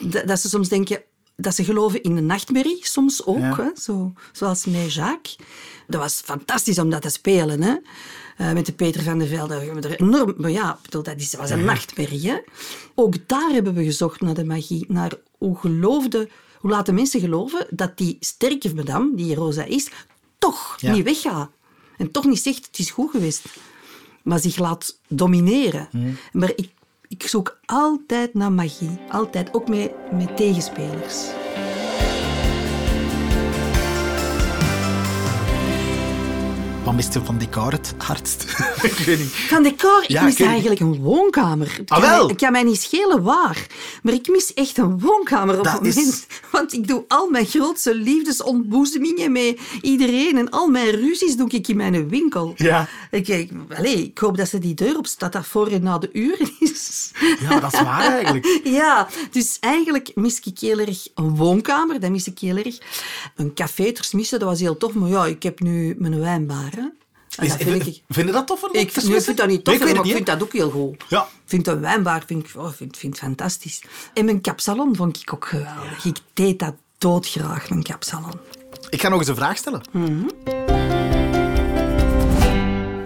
Dat, 0.00 0.26
dat 0.26 0.40
ze 0.40 0.48
soms 0.48 0.68
denken 0.68 1.02
dat 1.36 1.54
ze 1.54 1.64
geloven 1.64 2.02
in 2.02 2.14
de 2.14 2.20
nachtmerrie, 2.20 2.78
soms 2.86 3.26
ook, 3.26 3.38
Ja. 3.38 3.56
hè? 3.56 3.80
Zo, 3.80 4.12
zoals 4.32 4.64
met 4.64 4.92
Jacques. 4.94 5.36
Dat 5.86 6.00
was 6.00 6.20
fantastisch 6.24 6.78
om 6.78 6.90
dat 6.90 7.02
te 7.02 7.08
spelen, 7.08 7.62
hè? 7.62 7.74
Eh, 8.36 8.52
met 8.52 8.66
de 8.66 8.72
Peter 8.72 9.02
van 9.02 9.18
der 9.18 9.28
Velde. 9.28 9.54
Er 9.54 10.00
enorm, 10.00 10.34
maar 10.36 10.50
ja, 10.50 10.78
bedoel, 10.82 11.02
dat 11.02 11.16
is, 11.20 11.34
was 11.34 11.50
een 11.50 11.64
nachtmerrie. 11.64 12.28
Hè? 12.30 12.38
Ook 12.94 13.28
daar 13.28 13.50
hebben 13.50 13.74
we 13.74 13.84
gezocht 13.84 14.20
naar 14.20 14.34
de 14.34 14.44
magie, 14.44 14.84
naar 14.88 15.12
hoe 15.38 15.56
geloofde, 15.58 16.28
hoe 16.58 16.70
laten 16.70 16.94
mensen 16.94 17.20
geloven 17.20 17.66
dat 17.70 17.96
die 17.96 18.16
sterke 18.20 18.74
madame, 18.74 19.14
die 19.16 19.34
Rosa 19.34 19.64
is, 19.64 19.88
toch 20.38 20.76
Ja. 20.80 20.92
niet 20.92 21.04
weggaat. 21.04 21.50
En 21.98 22.10
toch 22.10 22.24
niet 22.24 22.42
zegt, 22.42 22.66
het 22.66 22.78
is 22.78 22.90
goed 22.90 23.10
geweest. 23.10 23.44
Maar 24.22 24.38
zich 24.38 24.58
laat 24.58 24.98
domineren. 25.08 25.88
Mhm. 25.92 26.10
Maar 26.32 26.52
ik, 26.56 26.70
ik 27.08 27.22
zoek 27.22 27.58
altijd 27.64 28.34
naar 28.34 28.52
magie. 28.52 28.98
Altijd, 29.08 29.54
ook 29.54 29.68
met, 29.68 29.92
met 30.12 30.36
tegenspelers. 30.36 31.37
Wat 36.88 36.96
mist 36.96 37.14
je 37.14 37.24
van 37.24 37.38
decor 37.38 37.72
het 37.72 37.94
hardst? 37.98 38.42
ik 38.82 38.92
weet 38.92 39.18
niet. 39.18 39.28
Van 39.28 39.62
decor, 39.62 40.02
ik 40.02 40.08
Ja, 40.08 40.22
mis 40.22 40.40
eigenlijk 40.40 40.80
een 40.80 40.96
woonkamer. 40.98 41.74
Het 41.76 41.90
Ah, 41.90 42.00
kan 42.00 42.08
wel? 42.10 42.18
mij- 42.18 42.26
Het 42.28 42.36
kan 42.36 42.52
mij 42.52 42.62
niet 42.62 42.80
schelen 42.80 43.22
waar, 43.22 43.66
maar 44.02 44.12
ik 44.14 44.28
mis 44.28 44.54
echt 44.54 44.78
een 44.78 45.00
woonkamer 45.00 45.58
op 45.58 45.64
Dat 45.64 45.72
het 45.72 45.86
is- 45.86 45.94
moment. 45.94 46.26
Want 46.52 46.72
ik 46.72 46.88
doe 46.88 47.04
al 47.08 47.30
mijn 47.30 47.46
grootste 47.46 47.94
liefdesontboezemingen 47.94 49.32
met 49.32 49.58
iedereen 49.80 50.36
en 50.38 50.50
al 50.50 50.68
mijn 50.68 50.90
ruzies 50.90 51.36
doe 51.36 51.48
ik 51.50 51.68
in 51.68 51.76
mijn 51.76 52.08
winkel. 52.08 52.52
Ja. 52.56 52.88
Ik, 53.10 53.28
ik, 53.28 53.50
allee, 53.76 54.02
ik 54.04 54.18
hoop 54.18 54.36
dat 54.36 54.48
ze 54.48 54.58
die 54.58 54.74
deur 54.74 54.96
op 54.98 55.06
staat 55.06 55.32
dat 55.32 55.46
voor 55.46 55.66
en 55.68 55.82
na 55.82 55.98
de 55.98 56.08
uren 56.12 56.50
is. 56.58 57.10
Ja, 57.40 57.60
dat 57.60 57.72
is 57.72 57.80
waar 57.82 58.00
eigenlijk. 58.12 58.60
Ja, 58.78 59.08
dus 59.30 59.56
eigenlijk 59.60 60.10
mis 60.14 60.40
ik 60.44 60.58
heel 60.58 60.78
erg 60.78 61.08
een 61.14 61.36
woonkamer, 61.36 62.00
dat 62.00 62.10
mis 62.10 62.26
ik 62.26 62.38
heel 62.38 62.56
erg. 62.56 62.78
Een 63.36 63.54
café 63.54 63.92
missen, 64.12 64.38
dat 64.38 64.48
was 64.48 64.60
heel 64.60 64.76
tof, 64.76 64.92
maar 64.94 65.08
ja, 65.08 65.26
ik 65.26 65.42
heb 65.42 65.60
nu 65.60 65.94
mijn 65.98 66.20
wijnbar. 66.20 66.77
Hè. 67.38 67.44
En 67.44 67.50
Is, 67.50 67.58
dat 67.58 67.68
vind 67.68 67.86
ik... 67.86 68.02
vind 68.08 68.26
je 68.26 68.32
dat 68.32 68.46
tof? 68.46 68.62
Ik 68.62 68.72
nee, 68.72 68.82
ik 68.82 68.90
vind 68.90 69.36
dat 69.36 69.46
niet 69.46 69.46
tof, 69.46 69.46
Nee, 69.46 69.54
ik 69.54 69.64
weet 69.64 69.78
maar 69.80 69.88
ik 69.88 70.02
niet, 70.02 70.12
vind 70.12 70.26
dat 70.26 70.42
ook 70.42 70.52
heel 70.52 70.70
goed. 70.70 71.04
Ja. 71.08 71.22
Ik 71.22 71.28
vind 71.44 71.66
een 71.66 71.80
wijnbar 71.80 72.22
vind 72.26 72.48
ik, 72.48 72.56
oh, 72.56 72.72
vind, 72.72 72.96
vind 72.96 73.18
fantastisch. 73.18 73.82
En 74.14 74.24
mijn 74.24 74.40
kapsalon 74.40 74.96
vond 74.96 75.20
ik 75.20 75.32
ook 75.32 75.46
geweldig. 75.46 76.04
Ik 76.04 76.18
deed 76.32 76.58
dat 76.58 76.74
doodgraag, 76.98 77.68
mijn 77.68 77.82
kapsalon. 77.82 78.34
Ik 78.90 79.00
ga 79.00 79.08
nog 79.08 79.18
eens 79.18 79.28
een 79.28 79.34
vraag 79.34 79.56
stellen. 79.56 79.82
Mhm. 79.92 80.26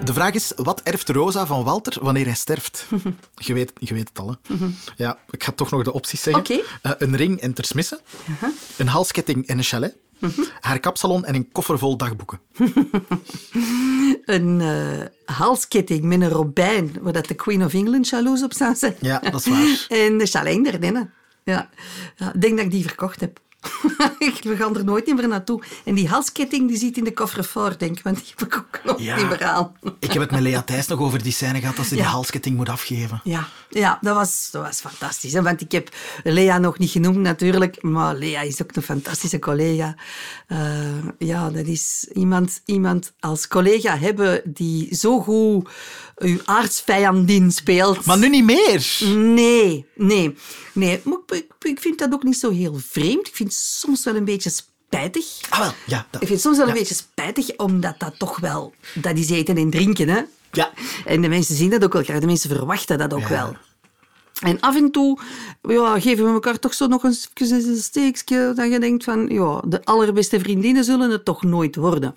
De 0.04 0.12
vraag 0.12 0.34
is, 0.34 0.52
wat 0.56 0.80
erft 0.82 1.08
Rosa 1.08 1.46
van 1.46 1.64
Walter 1.64 1.96
wanneer 2.00 2.24
hij 2.24 2.34
sterft? 2.34 2.86
je, 3.34 3.52
weet, 3.54 3.72
je 3.78 3.94
weet 3.94 4.08
het 4.08 4.18
al, 4.18 4.28
hè? 4.28 4.66
Ja, 4.96 5.18
ik 5.30 5.44
ga 5.44 5.52
toch 5.52 5.70
nog 5.70 5.82
de 5.82 5.92
opties 5.92 6.22
zeggen. 6.22 6.42
Mhm. 6.42 6.52
Oké. 6.52 6.68
Eh, 6.82 6.92
een 6.98 7.16
ring 7.16 7.40
en 7.40 7.52
tersmissen. 7.52 8.00
Een 8.76 8.88
halsketting 8.88 9.46
en 9.46 9.58
een 9.58 9.64
chalet. 9.64 9.96
Haar 10.60 10.80
kapsalon 10.80 11.24
en 11.24 11.34
een 11.34 11.52
koffer 11.52 11.78
vol 11.78 11.96
dagboeken. 11.96 12.40
Een 14.24 14.60
eh, 14.60 15.34
halsketting 15.36 16.04
met 16.04 16.20
een 16.20 16.28
robijn, 16.28 16.96
waar 17.00 17.12
dat 17.12 17.26
de 17.26 17.34
Queen 17.34 17.64
of 17.64 17.74
England 17.74 18.08
jaloers 18.08 18.42
op 18.42 18.52
zou 18.52 18.74
zijn. 18.74 18.94
Ja, 19.00 19.18
dat 19.18 19.46
is 19.46 19.46
waar. 19.46 19.86
En 19.98 20.18
de 20.18 20.26
chalet 20.26 20.64
daarbinnen. 20.64 21.12
Ja. 21.44 21.68
ja. 22.16 22.34
Ik 22.34 22.40
denk 22.40 22.56
dat 22.56 22.64
ik 22.64 22.70
die 22.70 22.86
verkocht 22.86 23.20
heb. 23.20 23.40
We 24.42 24.56
gaan 24.56 24.76
er 24.76 24.84
nooit 24.84 25.06
meer 25.14 25.28
naartoe. 25.28 25.62
En 25.84 25.94
die 25.94 26.08
halsketting 26.08 26.68
die 26.68 26.76
zit 26.78 26.96
in 26.96 27.04
de 27.04 27.12
kofferfort, 27.12 27.78
denk 27.78 27.96
ik, 27.98 28.04
want 28.04 28.16
die 28.16 28.26
heb 28.36 28.46
ik 28.46 28.56
ook 28.56 28.80
nog 28.84 29.00
Ja. 29.00 29.16
niet 29.16 29.28
meer 29.28 29.44
aan. 29.44 29.72
Ik 29.98 30.12
heb 30.12 30.22
het 30.22 30.30
met 30.30 30.40
Lea 30.40 30.62
Thijs 30.62 30.86
nog 30.86 31.00
over 31.00 31.22
die 31.22 31.32
scène 31.32 31.60
gehad 31.60 31.76
dat 31.76 31.84
ze 31.86 31.94
die 31.94 32.02
Ja. 32.02 32.08
halsketting 32.10 32.56
moet 32.56 32.68
afgeven. 32.68 33.20
Ja, 33.24 33.48
ja 33.68 33.98
dat, 34.00 34.14
was, 34.14 34.48
dat 34.52 34.62
was 34.62 34.80
fantastisch. 34.80 35.32
Hè? 35.32 35.42
Want 35.42 35.60
ik 35.60 35.72
heb 35.72 35.88
Lea 36.22 36.58
nog 36.58 36.78
niet 36.78 36.90
genoemd 36.90 37.16
natuurlijk, 37.16 37.82
maar 37.82 38.14
Lea 38.14 38.40
is 38.40 38.62
ook 38.62 38.76
een 38.76 38.82
fantastische 38.82 39.38
collega. 39.38 39.94
Eh, 40.46 40.58
ja, 41.18 41.50
dat 41.50 41.66
is 41.66 42.06
iemand, 42.12 42.60
iemand 42.64 43.12
als 43.20 43.48
collega 43.48 43.98
hebben 43.98 44.40
die 44.44 44.94
zo 44.96 45.20
goed 45.20 45.68
uw 46.16 46.38
aardsvijandin 46.44 47.50
speelt. 47.52 48.04
Maar 48.04 48.18
nu 48.18 48.28
niet 48.28 48.44
meer. 48.44 48.98
Nee, 49.14 49.86
nee, 49.94 50.36
nee. 50.72 51.00
Maar 51.04 51.18
ik, 51.60 51.80
vind 51.80 51.98
dat 51.98 52.12
ook 52.12 52.22
niet 52.22 52.38
zo 52.38 52.50
heel 52.50 52.76
vreemd. 52.86 53.26
Ik 53.26 53.36
vind 53.36 53.48
het 53.48 53.58
soms 53.58 54.04
wel 54.04 54.16
een 54.16 54.24
beetje 54.24 54.50
spijtig. 54.50 55.26
Ah, 55.48 55.58
wel. 55.58 55.72
Ja, 55.86 56.06
dat- 56.10 56.20
Ik 56.22 56.28
vind 56.28 56.30
het 56.30 56.40
soms 56.40 56.56
wel 56.56 56.68
een 56.68 56.74
beetje 56.74 56.94
spijtig, 56.94 57.56
omdat 57.56 57.94
dat 57.98 58.18
toch 58.18 58.38
wel... 58.40 58.74
Dat 58.94 59.16
is 59.16 59.30
eten 59.30 59.56
en 59.56 59.70
drinken, 59.70 60.08
hè. 60.08 60.20
Ja. 60.52 60.70
En 61.04 61.20
de 61.22 61.28
mensen 61.28 61.54
zien 61.56 61.70
dat 61.70 61.84
ook 61.84 61.92
wel 61.92 62.02
graag. 62.02 62.20
De 62.20 62.26
mensen 62.26 62.50
verwachten 62.56 62.98
dat 62.98 63.12
ook 63.14 63.20
Ja. 63.20 63.28
wel. 63.28 63.56
En 64.40 64.60
af 64.60 64.76
en 64.76 64.90
toe 64.90 65.18
ja, 65.62 66.00
geven 66.00 66.24
we 66.24 66.30
elkaar 66.32 66.58
toch 66.58 66.74
zo 66.74 66.86
nog 66.86 67.04
eens 67.04 67.30
een 67.34 67.76
steekje 67.76 68.52
dat 68.56 68.70
je 68.72 68.78
denkt 68.80 69.04
van, 69.04 69.28
ja, 69.28 69.62
de 69.66 69.84
allerbeste 69.84 70.40
vriendinnen 70.40 70.84
zullen 70.84 71.10
het 71.10 71.24
toch 71.24 71.42
nooit 71.42 71.76
worden. 71.76 72.14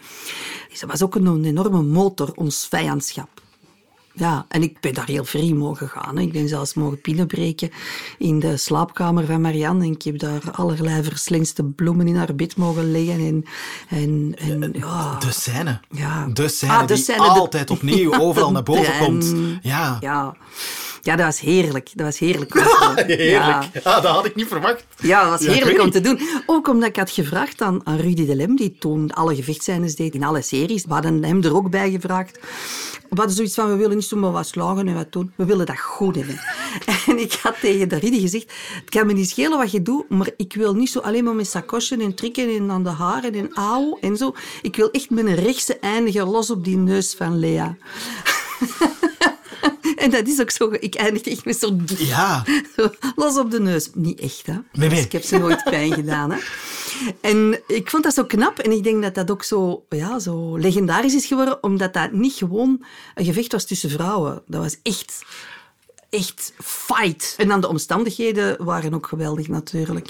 Dus 0.69 0.79
dat 0.79 0.89
was 0.89 1.01
ook 1.03 1.15
een, 1.15 1.25
een 1.25 1.45
enorme 1.45 1.81
motor, 1.81 2.31
ons 2.35 2.67
vijandschap. 2.69 3.29
Ja, 4.17 4.45
en 4.47 4.61
ik 4.63 4.79
ben 4.79 4.93
daar 4.93 5.07
heel 5.07 5.25
vrij 5.25 5.53
mogen 5.53 5.89
gaan. 5.89 6.15
hè. 6.15 6.21
Ik 6.21 6.31
ben 6.31 6.47
zelfs 6.47 6.73
mogen 6.73 6.99
binnenbreken 7.01 7.69
in 8.17 8.39
de 8.39 8.57
slaapkamer 8.57 9.25
van 9.25 9.41
Marianne. 9.41 9.85
En 9.85 9.91
ik 9.91 10.01
heb 10.01 10.19
daar 10.19 10.41
allerlei 10.51 11.03
verslenste 11.03 11.63
bloemen 11.63 12.07
in 12.07 12.15
haar 12.15 12.35
bed 12.35 12.57
mogen 12.57 12.91
leggen. 12.91 13.19
En, 13.19 13.43
en, 13.89 14.35
en 14.39 14.69
ja... 14.73 15.19
De 15.19 15.31
scène. 15.31 15.79
Ja. 15.89 16.27
De 16.33 16.47
scène 16.47 16.71
Ah, 16.73 16.87
de 16.87 16.93
die 16.93 17.03
scène, 17.03 17.17
de- 17.23 17.29
altijd 17.29 17.69
opnieuw 17.69 18.19
overal 18.19 18.51
naar 18.55 18.63
boven 18.63 18.97
komt. 18.99 19.33
Ja. 19.61 19.97
Ja. 19.99 20.35
Ja, 21.05 21.15
dat 21.15 21.25
was 21.25 21.39
heerlijk. 21.39 21.89
Dat 21.93 22.05
was 22.05 22.19
heerlijk. 22.19 22.53
Heerlijk. 22.95 23.19
Ja. 23.19 23.69
Ah, 23.83 24.03
dat 24.03 24.11
had 24.11 24.25
ik 24.25 24.35
niet 24.35 24.47
verwacht. 24.47 24.85
Ja, 24.97 25.21
dat 25.21 25.39
was 25.39 25.55
heerlijk 25.55 25.81
om 25.81 25.91
te 25.91 26.01
doen. 26.01 26.19
Ook 26.45 26.67
omdat 26.67 26.89
ik 26.89 26.95
had 26.95 27.11
gevraagd 27.11 27.61
aan, 27.61 27.81
aan 27.83 27.97
Rudy 27.97 28.25
de 28.25 28.35
Lem, 28.35 28.55
die 28.55 28.75
toen 28.79 29.11
alle 29.11 29.35
gevechtscènes 29.35 29.95
deed 29.95 30.13
in 30.13 30.23
alle 30.23 30.41
series. 30.41 30.85
We 30.85 30.93
hadden 30.93 31.23
hem 31.23 31.43
er 31.43 31.55
ook 31.55 31.69
bij 31.69 31.91
gevraagd. 31.91 32.39
We 33.09 33.15
hadden 33.15 33.35
zoiets 33.35 33.53
van, 33.53 33.69
we 33.69 33.75
willen 33.75 33.95
niet 33.95 34.05
zomaar 34.05 34.31
wat 34.31 34.47
slagen 34.47 34.87
en 34.87 34.93
wat 34.93 35.11
doen. 35.11 35.31
We 35.35 35.45
willen 35.45 35.65
dat 35.65 35.79
goed 35.79 36.15
hebben. 36.15 36.39
En 37.07 37.19
ik 37.19 37.33
had 37.33 37.59
tegen 37.59 37.89
de 37.89 37.99
Rudy 37.99 38.19
gezegd, 38.19 38.53
het 38.75 38.89
kan 38.89 39.07
me 39.07 39.13
niet 39.13 39.29
schelen 39.29 39.57
wat 39.57 39.71
je 39.71 39.81
doet, 39.81 40.09
maar 40.09 40.29
ik 40.37 40.53
wil 40.53 40.73
niet 40.73 40.89
zo 40.89 40.99
alleen 40.99 41.23
maar 41.23 41.35
met 41.35 41.47
sacochen 41.47 42.01
en 42.01 42.15
trikken 42.15 42.55
en 42.55 42.71
aan 42.71 42.83
de 42.83 42.89
haren 42.89 43.33
en 43.33 43.53
auw 43.53 43.97
en 44.01 44.17
zo. 44.17 44.33
Ik 44.61 44.75
wil 44.75 44.91
echt 44.91 45.09
met 45.09 45.25
een 45.25 45.35
rechtse 45.35 45.79
eindigen 45.79 46.27
los 46.27 46.49
op 46.49 46.63
die 46.63 46.77
neus 46.77 47.13
van 47.17 47.39
Lea. 47.39 47.77
En 50.05 50.11
dat 50.11 50.27
is 50.27 50.41
ook 50.41 50.49
zo. 50.49 50.71
Ik 50.79 50.95
eindig 50.95 51.21
echt 51.21 51.45
met 51.45 51.59
zo'n... 51.59 51.87
Ja. 51.97 52.45
Zo, 52.75 52.89
los 53.15 53.37
op 53.37 53.51
de 53.51 53.59
neus. 53.59 53.89
Niet 53.93 54.19
echt, 54.19 54.45
hè? 54.45 54.53
Nee, 54.53 54.63
nee. 54.73 54.89
Dus 54.89 54.99
ik 54.99 55.11
heb 55.11 55.23
ze 55.23 55.37
nooit 55.37 55.63
pijn 55.63 55.93
gedaan, 55.93 56.31
hè? 56.31 56.39
En 57.21 57.61
ik 57.67 57.89
vond 57.89 58.03
dat 58.03 58.13
zo 58.13 58.23
knap. 58.23 58.59
En 58.59 58.71
ik 58.71 58.83
denk 58.83 59.01
dat 59.01 59.15
dat 59.15 59.31
ook 59.31 59.43
zo, 59.43 59.85
ja, 59.89 60.19
zo 60.19 60.57
legendarisch 60.57 61.15
is 61.15 61.25
geworden, 61.25 61.63
omdat 61.63 61.93
dat 61.93 62.11
niet 62.11 62.33
gewoon 62.33 62.83
een 63.15 63.25
gevecht 63.25 63.51
was 63.51 63.65
tussen 63.65 63.89
vrouwen. 63.89 64.41
Dat 64.47 64.61
was 64.61 64.77
echt, 64.83 65.25
echt 66.09 66.53
fight. 66.63 67.33
En 67.37 67.47
dan 67.47 67.61
de 67.61 67.67
omstandigheden 67.67 68.65
waren 68.65 68.93
ook 68.93 69.07
geweldig, 69.07 69.47
natuurlijk. 69.47 70.09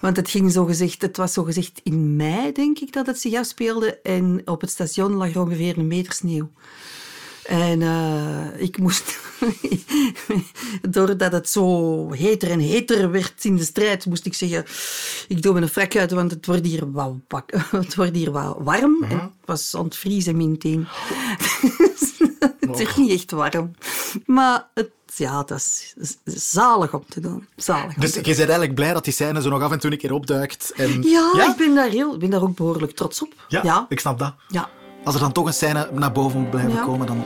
Want 0.00 0.16
het 0.16 0.30
ging 0.30 0.52
zo 0.52 0.64
gezegd, 0.64 1.02
het 1.02 1.16
was 1.16 1.32
zo 1.32 1.42
gezegd 1.42 1.80
in 1.82 2.16
mei, 2.16 2.52
denk 2.52 2.78
ik, 2.78 2.92
dat 2.92 3.06
het 3.06 3.20
zich 3.20 3.34
afspeelde. 3.34 4.00
En 4.00 4.42
op 4.44 4.60
het 4.60 4.70
station 4.70 5.12
lag 5.12 5.34
er 5.34 5.40
ongeveer 5.40 5.78
een 5.78 5.86
meter 5.86 6.12
sneeuw. 6.12 6.50
En 7.46 7.82
eh, 7.82 8.60
ik 8.62 8.78
moest, 8.78 9.18
doordat 10.90 11.32
het 11.32 11.48
zo 11.48 12.12
heter 12.12 12.50
en 12.50 12.58
heter 12.58 13.10
werd 13.10 13.44
in 13.44 13.56
de 13.56 13.64
strijd, 13.64 14.06
moest 14.06 14.26
ik 14.26 14.34
zeggen, 14.34 14.64
ik 15.28 15.42
doe 15.42 15.52
mijn 15.52 15.68
frak 15.68 15.96
uit, 15.96 16.10
want 16.10 16.30
het 16.30 16.46
wordt 16.46 16.66
hier 16.66 16.92
wat, 16.92 17.12
wak- 17.28 17.52
het 17.70 17.94
wordt 17.94 18.16
hier 18.16 18.30
warm. 18.30 19.04
En 19.08 19.18
het 19.18 19.30
was 19.44 19.74
aan 19.76 19.84
het 19.84 19.96
vriezen 19.96 20.36
min 20.36 20.58
10. 20.58 20.86
het 22.60 22.76
werd 22.76 22.96
niet 22.96 23.10
echt 23.10 23.30
warm. 23.30 23.70
Maar 24.26 24.68
het, 24.74 24.90
ja, 25.14 25.38
het 25.38 25.50
was 25.50 25.94
zalig 26.24 26.94
om 26.94 27.04
te 27.08 27.20
doen. 27.20 27.46
Zalig 27.56 27.94
Dus 27.94 28.14
je 28.14 28.20
bent 28.20 28.38
eigenlijk 28.38 28.74
blij 28.74 28.92
dat 28.92 29.04
die 29.04 29.12
scène 29.12 29.42
zo 29.42 29.48
nog 29.48 29.62
af 29.62 29.72
en 29.72 29.78
toe 29.78 29.92
een 29.92 29.98
keer 29.98 30.12
opduikt. 30.12 30.72
En... 30.76 31.02
Ja, 31.02 31.30
ja? 31.36 31.50
ik 31.50 31.56
ben 31.56 31.74
daar, 31.74 31.88
heel, 31.88 32.16
ben 32.16 32.30
daar 32.30 32.42
ook 32.42 32.56
behoorlijk 32.56 32.92
trots 32.92 33.22
op. 33.22 33.34
Ja, 33.48 33.60
ja. 33.62 33.86
ik 33.88 34.00
snap 34.00 34.18
dat. 34.18 34.34
ja. 34.48 34.68
Als 35.06 35.14
er 35.14 35.20
dan 35.20 35.32
toch 35.32 35.46
een 35.46 35.52
scène 35.52 35.88
naar 35.92 36.12
boven 36.12 36.40
moet 36.40 36.50
blijven 36.50 36.72
Ja. 36.72 36.84
komen, 36.84 37.06
dan... 37.06 37.24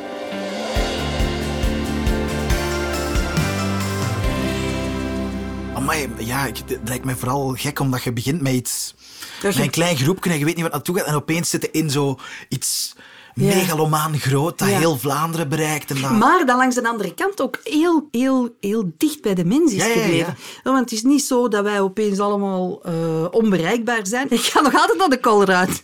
Amai, 5.74 6.08
ja, 6.18 6.46
ik, 6.46 6.56
het 6.66 6.80
lijkt 6.88 7.04
me 7.04 7.16
vooral 7.16 7.54
gek 7.56 7.78
omdat 7.78 8.02
je 8.02 8.12
begint 8.12 8.40
met 8.40 8.52
iets... 8.52 8.94
Met 9.42 9.54
je- 9.54 9.62
een 9.62 9.70
klein 9.70 9.96
groepje 9.96 10.30
en 10.30 10.38
je 10.38 10.44
weet 10.44 10.54
niet 10.54 10.62
wat 10.64 10.72
naartoe 10.72 10.96
gaat. 10.98 11.06
En 11.06 11.14
opeens 11.14 11.50
zitten 11.50 11.72
in 11.72 11.90
zo 11.90 12.18
iets 12.48 12.92
Ja. 13.34 13.54
megalomaan 13.54 14.18
groot 14.18 14.58
dat 14.58 14.68
Ja. 14.68 14.78
heel 14.78 14.98
Vlaanderen 14.98 15.48
bereikt. 15.48 15.90
En 15.90 16.00
dat... 16.00 16.10
Maar 16.10 16.46
dan 16.46 16.56
langs 16.56 16.74
de 16.74 16.88
andere 16.88 17.14
kant 17.14 17.40
ook 17.40 17.58
heel, 17.64 18.08
heel, 18.10 18.56
heel 18.60 18.92
dicht 18.96 19.22
bij 19.22 19.34
de 19.34 19.44
mens 19.44 19.72
is 19.72 19.82
gebleven. 19.82 20.36
Want 20.62 20.78
het 20.78 20.92
is 20.92 21.02
niet 21.02 21.22
zo 21.22 21.48
dat 21.48 21.64
wij 21.64 21.80
opeens 21.80 22.18
allemaal 22.18 22.82
eh, 22.82 23.26
onbereikbaar 23.30 24.06
zijn. 24.06 24.30
Ik 24.40 24.40
ga 24.40 24.60
nog 24.60 24.74
altijd 24.74 24.98
naar 24.98 25.08
de 25.08 25.20
Colruyt. 25.20 25.82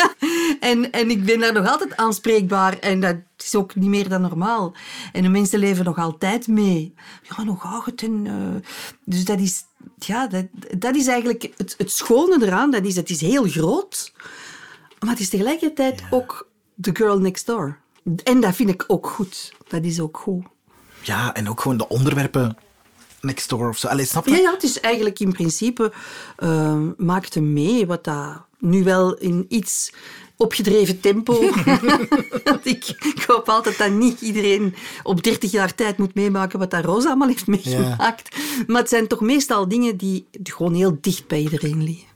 en, 0.60 0.92
en 0.92 1.10
ik 1.10 1.24
ben 1.24 1.38
daar 1.38 1.52
nog 1.52 1.68
altijd 1.68 1.96
aanspreekbaar. 1.96 2.78
En 2.78 3.00
dat 3.00 3.16
is 3.36 3.54
ook 3.54 3.74
niet 3.74 3.88
meer 3.88 4.08
dan 4.08 4.20
normaal. 4.20 4.74
En 5.12 5.22
de 5.22 5.28
mensen 5.28 5.58
leven 5.58 5.84
nog 5.84 5.98
altijd 5.98 6.46
mee. 6.46 6.94
Ja, 7.22 7.42
nog 7.42 7.64
altijd. 7.64 8.02
En, 8.02 8.26
eh, 8.26 8.70
dus 9.04 9.24
dat 9.24 9.40
is, 9.40 9.64
ja, 9.98 10.26
dat, 10.26 10.46
dat 10.78 10.94
is 10.94 11.06
eigenlijk 11.06 11.52
het, 11.56 11.74
het 11.78 11.92
schone 11.92 12.46
eraan. 12.46 12.70
Dat 12.70 12.84
is, 12.84 12.96
het 12.96 13.10
is 13.10 13.20
heel 13.20 13.44
groot. 13.44 14.12
Maar 15.00 15.10
het 15.10 15.20
is 15.20 15.28
tegelijkertijd 15.28 16.02
ook 16.10 16.48
the 16.80 16.90
girl 16.92 17.18
next 17.18 17.46
door. 17.46 17.78
En 18.24 18.40
dat 18.40 18.54
vind 18.54 18.70
ik 18.70 18.84
ook 18.86 19.06
goed. 19.06 19.52
Dat 19.68 19.84
is 19.84 20.00
ook 20.00 20.16
goed. 20.16 20.44
Ja, 21.02 21.34
en 21.34 21.48
ook 21.48 21.60
gewoon 21.60 21.76
de 21.76 21.88
onderwerpen 21.88 22.56
next 23.20 23.48
door 23.48 23.68
of 23.68 23.78
zo. 23.78 23.88
Allee, 23.88 24.04
snap 24.04 24.26
je? 24.26 24.30
Ja, 24.30 24.36
ja, 24.38 24.52
het 24.52 24.62
is 24.62 24.80
eigenlijk 24.80 25.18
in 25.20 25.32
principe... 25.32 25.92
eh, 26.36 26.80
maakt 26.96 27.34
hem 27.34 27.52
mee 27.52 27.86
wat 27.86 28.04
dat 28.04 28.42
nu 28.58 28.84
wel 28.84 29.14
in 29.14 29.46
iets 29.48 29.92
opgedreven 30.36 31.00
tempo. 31.00 31.42
Ik, 32.62 32.94
ik 33.14 33.24
hoop 33.26 33.48
altijd 33.48 33.78
dat 33.78 33.90
niet 33.90 34.20
iedereen 34.20 34.74
op 35.02 35.22
30 35.22 35.50
jaar 35.50 35.74
tijd 35.74 35.98
moet 35.98 36.14
meemaken 36.14 36.58
wat 36.58 36.70
dat 36.70 36.84
Rosa 36.84 37.08
allemaal 37.08 37.28
heeft 37.28 37.46
meegemaakt. 37.46 38.36
Maar 38.66 38.80
het 38.80 38.88
zijn 38.88 39.06
toch 39.06 39.20
meestal 39.20 39.68
dingen 39.68 39.96
die 39.96 40.26
gewoon 40.42 40.74
heel 40.74 40.98
dicht 41.00 41.26
bij 41.26 41.40
iedereen 41.40 41.82
liggen. 41.82 42.09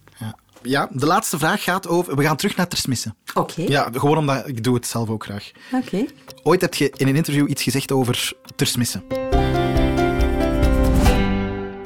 Ja. 0.66 0.88
de 0.92 1.06
laatste 1.06 1.38
vraag 1.38 1.62
gaat 1.62 1.88
over... 1.88 2.16
We 2.16 2.22
gaan 2.22 2.36
terug 2.36 2.56
naar 2.56 2.68
Tersmissen. 2.68 3.16
Oké. 3.34 3.62
Ja, 3.62 3.88
gewoon 3.92 4.16
omdat 4.16 4.48
ik 4.48 4.64
doe 4.64 4.74
het 4.74 4.86
zelf 4.86 5.08
ook 5.08 5.24
graag. 5.24 5.50
Oké. 5.72 6.04
Ooit 6.42 6.60
heb 6.60 6.74
je 6.74 6.90
in 6.96 7.08
een 7.08 7.16
interview 7.16 7.48
iets 7.50 7.62
gezegd 7.62 7.92
over 7.92 8.32
Tersmissen. 8.56 9.02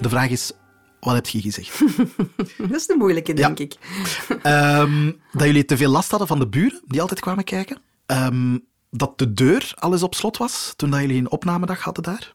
De 0.00 0.08
vraag 0.08 0.28
is, 0.28 0.52
wat 1.00 1.14
heb 1.14 1.26
je 1.26 1.40
gezegd? 1.40 1.78
Dat 2.58 2.70
is 2.70 2.86
de 2.86 2.94
moeilijke, 2.98 3.32
denk 3.34 3.58
Ja. 3.58 3.64
ik. 3.64 3.76
Ehm, 4.42 5.12
dat 5.32 5.46
jullie 5.46 5.64
te 5.64 5.76
veel 5.76 5.90
last 5.90 6.10
hadden 6.10 6.28
van 6.28 6.38
de 6.38 6.48
buren, 6.48 6.80
die 6.86 7.00
altijd 7.00 7.20
kwamen 7.20 7.44
kijken. 7.44 7.78
Ehm, 8.06 8.58
dat 8.90 9.18
de 9.18 9.32
deur 9.32 9.72
alles 9.74 10.02
op 10.02 10.14
slot 10.14 10.36
was 10.36 10.72
toen 10.76 10.90
dat 10.90 11.00
jullie 11.00 11.18
een 11.18 11.30
opnamedag 11.30 11.80
hadden 11.82 12.02
daar. 12.02 12.34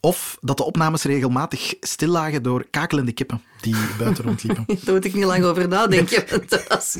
Of 0.00 0.36
dat 0.40 0.56
de 0.56 0.64
opnames 0.64 1.02
regelmatig 1.02 1.74
stil 1.80 2.08
lagen 2.08 2.42
door 2.42 2.66
kakelende 2.70 3.12
kippen 3.12 3.42
die 3.60 3.76
buiten 3.98 4.24
rondliepen. 4.24 4.64
Daar 4.84 4.94
moet 4.94 5.04
ik 5.04 5.14
niet 5.14 5.24
lang 5.24 5.44
over 5.44 5.68
nadenken. 5.68 6.24
want 6.30 6.50
Dat, 6.50 6.68
was- 6.68 6.96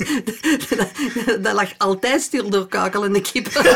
dat, 0.69 0.89
dat 1.45 1.55
lag 1.55 1.69
altijd 1.79 2.23
stil 2.23 2.51
door 2.51 2.67
kakelende 2.69 3.21
kippen. 3.21 3.63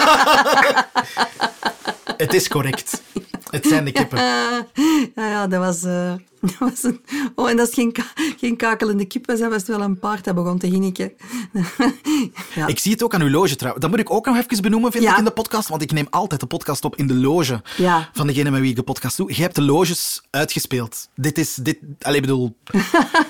Het 2.16 2.34
is 2.34 2.48
correct. 2.48 3.02
Het 3.50 3.66
zijn 3.66 3.84
de 3.84 3.92
kippen. 3.92 4.18
Ja, 4.18 4.66
ja, 5.14 5.46
dat 5.46 5.60
was... 5.60 5.82
eh, 5.84 6.12
dat 6.58 6.68
was 6.70 6.82
een, 6.82 7.00
oh, 7.34 7.50
en 7.50 7.56
dat 7.56 7.68
is 7.68 7.74
geen, 7.74 7.92
ka- 7.92 8.12
geen 8.38 8.56
kakelende 8.56 9.04
kip, 9.04 9.26
was, 9.26 9.38
dat 9.38 9.50
was 9.50 9.64
wel 9.64 9.80
een 9.80 9.98
paard 9.98 10.24
dat 10.24 10.34
begon 10.34 10.58
te 10.58 10.66
hinniken. 10.66 11.12
ja. 12.54 12.66
Ik 12.66 12.78
zie 12.78 12.92
het 12.92 13.02
ook 13.02 13.14
aan 13.14 13.22
uw 13.22 13.30
loge 13.30 13.56
trouwens. 13.56 13.82
Dat 13.82 13.90
moet 13.90 14.00
ik 14.00 14.10
ook 14.10 14.26
nog 14.26 14.36
even 14.36 14.62
benoemen, 14.62 14.92
vind 14.92 15.04
Ja. 15.04 15.12
ik, 15.12 15.18
in 15.18 15.24
de 15.24 15.30
podcast. 15.30 15.68
Want 15.68 15.82
ik 15.82 15.92
neem 15.92 16.06
altijd 16.10 16.40
de 16.40 16.46
podcast 16.46 16.84
op 16.84 16.96
in 16.96 17.06
de 17.06 17.14
loge 17.14 17.62
Ja. 17.76 18.08
van 18.12 18.26
degene 18.26 18.50
met 18.50 18.60
wie 18.60 18.70
ik 18.70 18.76
de 18.76 18.82
podcast 18.82 19.16
doe. 19.16 19.34
Je 19.36 19.42
hebt 19.42 19.54
de 19.54 19.62
loges 19.62 20.22
uitgespeeld. 20.30 21.08
Dit 21.14 21.38
is... 21.38 21.54
Dit, 21.54 21.78
allez, 22.00 22.20
bedoel... 22.20 22.56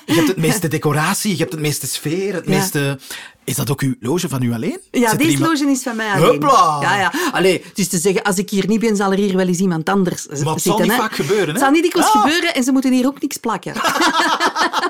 Je 0.07 0.15
hebt 0.15 0.29
het 0.29 0.37
meeste 0.37 0.69
decoratie, 0.69 1.31
je 1.31 1.37
hebt 1.39 1.53
het 1.53 1.61
meeste 1.61 1.87
sfeer, 1.87 2.35
het 2.35 2.47
meeste... 2.47 2.99
Is 3.45 3.55
dat 3.57 3.71
ook 3.71 3.81
uw 3.81 3.95
loge 4.01 4.29
van 4.29 4.43
u 4.43 4.53
alleen? 4.53 4.79
Ja, 4.91 5.15
deze 5.15 5.39
loge 5.39 5.71
is 5.71 5.83
van 5.83 5.97
mij 5.97 6.11
alleen. 6.13 6.25
Hopla! 6.43 6.79
Ja, 6.81 6.99
ja. 6.99 7.13
Allee, 7.33 7.65
is 7.75 7.89
te 7.89 7.99
zeggen, 7.99 8.23
als 8.23 8.37
ik 8.37 8.51
hier 8.51 8.67
niet 8.67 8.81
ben, 8.81 8.97
zal 8.97 9.13
er 9.13 9.19
hier 9.19 9.37
wel 9.37 9.47
eens 9.47 9.59
iemand 9.59 9.89
anders 9.89 10.23
zitten. 10.23 10.49
het 10.49 10.63
zal 10.63 10.79
niet 10.79 10.91
hè. 10.91 10.97
vaak 10.97 11.15
gebeuren, 11.15 11.45
hè? 11.47 11.51
Het 11.53 11.61
zal 11.61 11.71
niet 11.71 11.83
dikwijls 11.83 12.13
Ah. 12.13 12.21
gebeuren 12.23 12.55
en 12.55 12.63
ze 12.65 12.73
moeten 12.73 12.93
hier 12.93 13.04
ook 13.07 13.21
niks 13.21 13.37
plakken. 13.37 13.75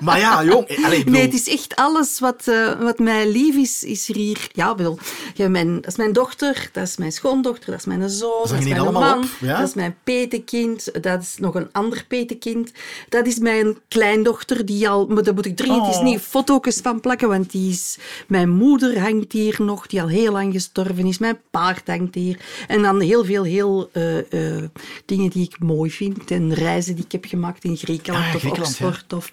Maar 0.00 0.18
ja, 0.18 0.44
jong. 0.44 0.84
Allee, 0.84 0.98
bedoel- 0.98 1.12
Nee, 1.12 1.22
het 1.22 1.34
is 1.34 1.48
echt 1.48 1.76
alles 1.76 2.18
wat, 2.18 2.42
eh, 2.48 2.80
wat 2.80 2.98
mij 2.98 3.30
lief 3.30 3.54
is, 3.56 3.84
is 3.84 4.08
er 4.08 4.14
hier. 4.14 4.48
Ja, 4.52 4.74
bedoel, 4.74 4.98
ja, 5.34 5.48
mijn, 5.48 5.74
dat 5.74 5.86
is 5.86 5.96
mijn 5.96 6.12
dochter, 6.12 6.68
dat 6.72 6.86
is 6.86 6.96
mijn 6.96 7.12
schoondochter, 7.12 7.70
dat 7.70 7.78
is 7.78 7.84
mijn 7.86 8.08
zoon, 8.10 8.30
dat, 8.48 8.58
is 8.58 8.64
mijn 8.68 8.92
man, 8.92 9.18
op? 9.18 9.24
Ja? 9.40 9.58
dat 9.58 9.68
is 9.68 9.74
mijn 9.74 9.96
petekind, 10.04 11.02
dat 11.02 11.22
is 11.22 11.34
nog 11.38 11.54
een 11.54 11.68
ander 11.72 12.04
petekind. 12.08 12.72
Dat 13.08 13.26
is 13.26 13.38
mijn 13.38 13.78
kleindochter, 13.88 14.66
die 14.66 14.88
al, 14.88 15.06
maar 15.06 15.22
daar 15.22 15.34
moet 15.34 15.46
ik 15.46 15.56
dringend 15.56 15.86
eens 15.86 15.96
Oh. 15.96 16.02
niet 16.04 16.20
foto's 16.20 16.80
van 16.82 17.00
plakken, 17.00 17.28
want 17.28 17.50
die 17.50 17.70
is, 17.70 17.98
mijn 18.26 18.48
moeder 18.50 19.00
hangt 19.00 19.32
hier 19.32 19.56
nog, 19.58 19.86
die 19.86 20.02
al 20.02 20.08
heel 20.08 20.32
lang 20.32 20.52
gestorven 20.52 21.06
is, 21.06 21.18
mijn 21.18 21.38
paard 21.50 21.86
hangt 21.86 22.14
hier. 22.14 22.38
En 22.68 22.82
dan 22.82 23.00
heel 23.00 23.24
veel 23.24 23.42
heel, 23.44 23.90
eh, 23.92 24.18
eh, 24.56 24.64
dingen 25.04 25.30
die 25.30 25.44
ik 25.44 25.58
mooi 25.58 25.90
vind 25.90 26.30
en 26.30 26.54
reizen 26.54 26.94
die 26.94 27.04
ik 27.04 27.12
heb 27.12 27.24
gemaakt 27.24 27.64
in 27.64 27.76
Griekenland 27.76 28.24
Ah, 28.26 28.34
of 28.34 28.42
ja. 28.42 28.48
Oxford 28.48 29.12
of 29.12 29.30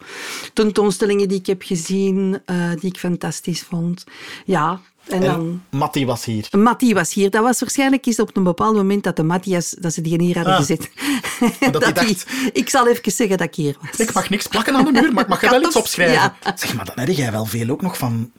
tentoonstellingen 0.53 1.27
die 1.27 1.39
ik 1.39 1.45
heb 1.45 1.61
gezien, 1.63 2.39
eh, 2.45 2.69
die 2.79 2.89
ik 2.89 2.97
fantastisch 2.97 3.61
vond. 3.61 4.03
Ja, 4.45 4.79
en 5.07 5.21
dan... 5.21 5.61
En 5.69 5.77
Mattie 5.77 6.05
was 6.05 6.25
hier. 6.25 6.47
Mattie 6.51 6.93
was 6.93 7.13
hier. 7.13 7.29
Dat 7.29 7.43
was 7.43 7.59
waarschijnlijk 7.59 8.05
eens 8.05 8.19
op 8.19 8.37
een 8.37 8.43
bepaald 8.43 8.75
moment 8.75 9.03
dat 9.03 9.15
de 9.15 9.23
Matthias, 9.23 9.69
dat 9.79 9.93
ze 9.93 10.01
die 10.01 10.21
hier 10.21 10.35
hadden 10.35 10.53
Ah. 10.53 10.59
gezet. 10.59 10.89
Dat 11.71 11.83
hij 11.83 11.93
dacht- 11.93 12.25
ik 12.53 12.69
zal 12.69 12.87
even 12.87 13.11
zeggen 13.11 13.37
dat 13.37 13.47
ik 13.47 13.55
hier 13.55 13.77
was. 13.81 13.99
Ik 13.99 14.13
mag 14.13 14.29
niks 14.29 14.47
plakken 14.47 14.75
aan 14.75 14.85
de 14.85 14.91
muur, 14.91 15.13
maar 15.13 15.23
ik 15.23 15.29
mag 15.29 15.41
er 15.43 15.49
wel 15.49 15.61
iets 15.63 15.75
opschrijven. 15.75 16.15
ja. 16.15 16.35
Zeg, 16.55 16.75
maar 16.75 16.85
dan 16.85 16.99
heb 17.05 17.15
jij 17.15 17.31
wel 17.31 17.45
veel 17.45 17.69
ook 17.69 17.81
nog 17.81 17.97
van... 17.97 18.31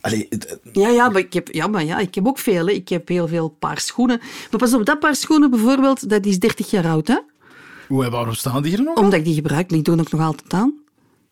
Allee, 0.00 0.28
Ja, 0.72 0.88
ja, 0.88 1.08
maar 1.08 1.20
ik 1.20 1.32
heb, 1.32 1.48
ja, 1.52 1.66
maar 1.66 1.84
ja, 1.84 1.98
ik 1.98 2.14
heb 2.14 2.26
ook 2.26 2.38
veel. 2.38 2.66
Hè. 2.66 2.72
Ik 2.72 2.88
heb 2.88 3.08
heel 3.08 3.28
veel 3.28 3.48
paar 3.48 3.80
schoenen. 3.80 4.18
Maar 4.50 4.60
pas 4.60 4.74
op, 4.74 4.84
dat 4.86 4.98
paar 4.98 5.16
schoenen 5.16 5.50
bijvoorbeeld, 5.50 6.08
dat 6.10 6.26
is 6.26 6.38
30 6.38 6.70
jaar 6.70 6.86
oud. 6.86 7.08
Hè? 7.08 7.16
hoe, 7.88 8.10
waarom 8.10 8.34
staan 8.34 8.62
die 8.62 8.74
hier 8.76 8.82
nog? 8.84 8.96
Omdat 8.96 9.18
ik 9.18 9.24
die 9.24 9.34
gebruik, 9.34 9.68
die 9.68 9.82
doen 9.82 10.00
ook 10.00 10.10
nog 10.10 10.20
altijd 10.20 10.52
aan. 10.52 10.74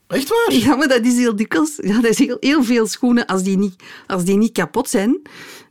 Echt 0.06 0.28
waar? 0.28 0.52
Ja, 0.52 0.76
maar 0.76 0.88
dat 0.88 1.04
is 1.04 1.16
heel 1.16 1.36
dikwijls. 1.36 1.78
Ja, 1.82 2.00
dat 2.00 2.10
is 2.10 2.18
heel, 2.18 2.36
heel 2.40 2.64
veel 2.64 2.86
schoenen. 2.86 3.26
Als 3.26 3.42
die 3.42 3.58
niet, 3.58 3.74
als 4.06 4.24
die 4.24 4.36
niet 4.36 4.52
kapot 4.52 4.88
zijn, 4.88 5.20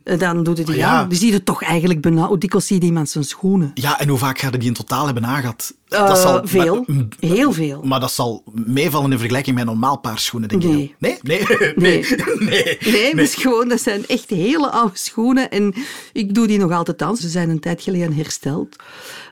dan 0.04 0.42
doe 0.42 0.56
je 0.56 0.64
die 0.64 0.66
Maar 0.66 0.76
ja. 0.76 0.88
aan. 0.88 1.08
Dan 1.08 1.18
zie 1.18 1.32
je 1.32 1.42
toch 1.42 1.62
eigenlijk 1.62 2.00
bijna... 2.00 2.26
Hoe 2.26 2.38
dikwijls 2.38 2.66
zie 2.66 2.80
je 2.80 2.86
iemand 2.86 3.08
zijn 3.08 3.24
schoenen? 3.24 3.70
Ja, 3.74 4.00
en 4.00 4.08
hoe 4.08 4.18
vaak 4.18 4.38
gaan 4.38 4.52
die 4.52 4.68
in 4.68 4.72
totaal 4.74 5.04
hebben 5.04 5.26
aangehad? 5.26 5.74
Eh, 5.88 6.38
veel. 6.44 6.84
Maar, 6.86 7.04
heel 7.20 7.52
veel. 7.52 7.82
maar 7.82 8.00
dat 8.00 8.12
zal 8.12 8.42
meevallen 8.52 9.12
in 9.12 9.18
vergelijking 9.18 9.56
met 9.56 9.64
een 9.66 9.70
normaal 9.72 9.98
paar 9.98 10.18
schoenen, 10.18 10.48
denk 10.48 10.62
Nee. 10.62 10.82
ik. 10.82 10.94
Nee? 10.98 11.18
Nee? 11.22 11.44
Nee. 11.76 12.04
Nee. 12.38 12.78
nee. 12.80 12.92
Nee, 12.92 13.14
dus 13.14 13.34
gewoon, 13.34 13.68
dat 13.68 13.80
zijn 13.80 14.06
echt 14.06 14.30
hele 14.30 14.70
oude 14.70 14.98
schoenen. 14.98 15.50
En 15.50 15.74
ik 16.12 16.34
doe 16.34 16.46
die 16.46 16.58
nog 16.58 16.72
altijd 16.72 17.02
aan. 17.02 17.16
Ze 17.16 17.28
zijn 17.28 17.50
een 17.50 17.60
tijd 17.60 17.82
geleden 17.82 18.12
hersteld. 18.12 18.76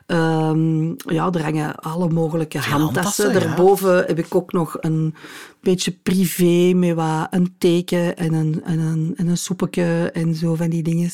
Ehm, 0.05 0.85
ja, 0.87 1.29
er 1.31 1.43
hangen 1.43 1.75
alle 1.75 2.09
mogelijke 2.09 2.59
handtassen. 2.59 3.33
Daarboven 3.33 3.95
heb 3.95 4.19
ik 4.19 4.35
ook 4.35 4.51
nog 4.51 4.77
een 4.79 5.15
beetje 5.63 5.91
privé 5.91 6.73
met 6.73 6.95
wat 6.95 7.27
een 7.31 7.55
teken 7.57 8.17
en 8.17 8.33
een, 8.33 8.61
en 8.65 8.79
een, 8.79 9.13
en 9.17 9.27
een 9.27 9.37
soepetje 9.37 10.09
en 10.13 10.35
zo 10.35 10.55
van 10.55 10.69
die 10.69 10.83
dingen. 10.83 11.11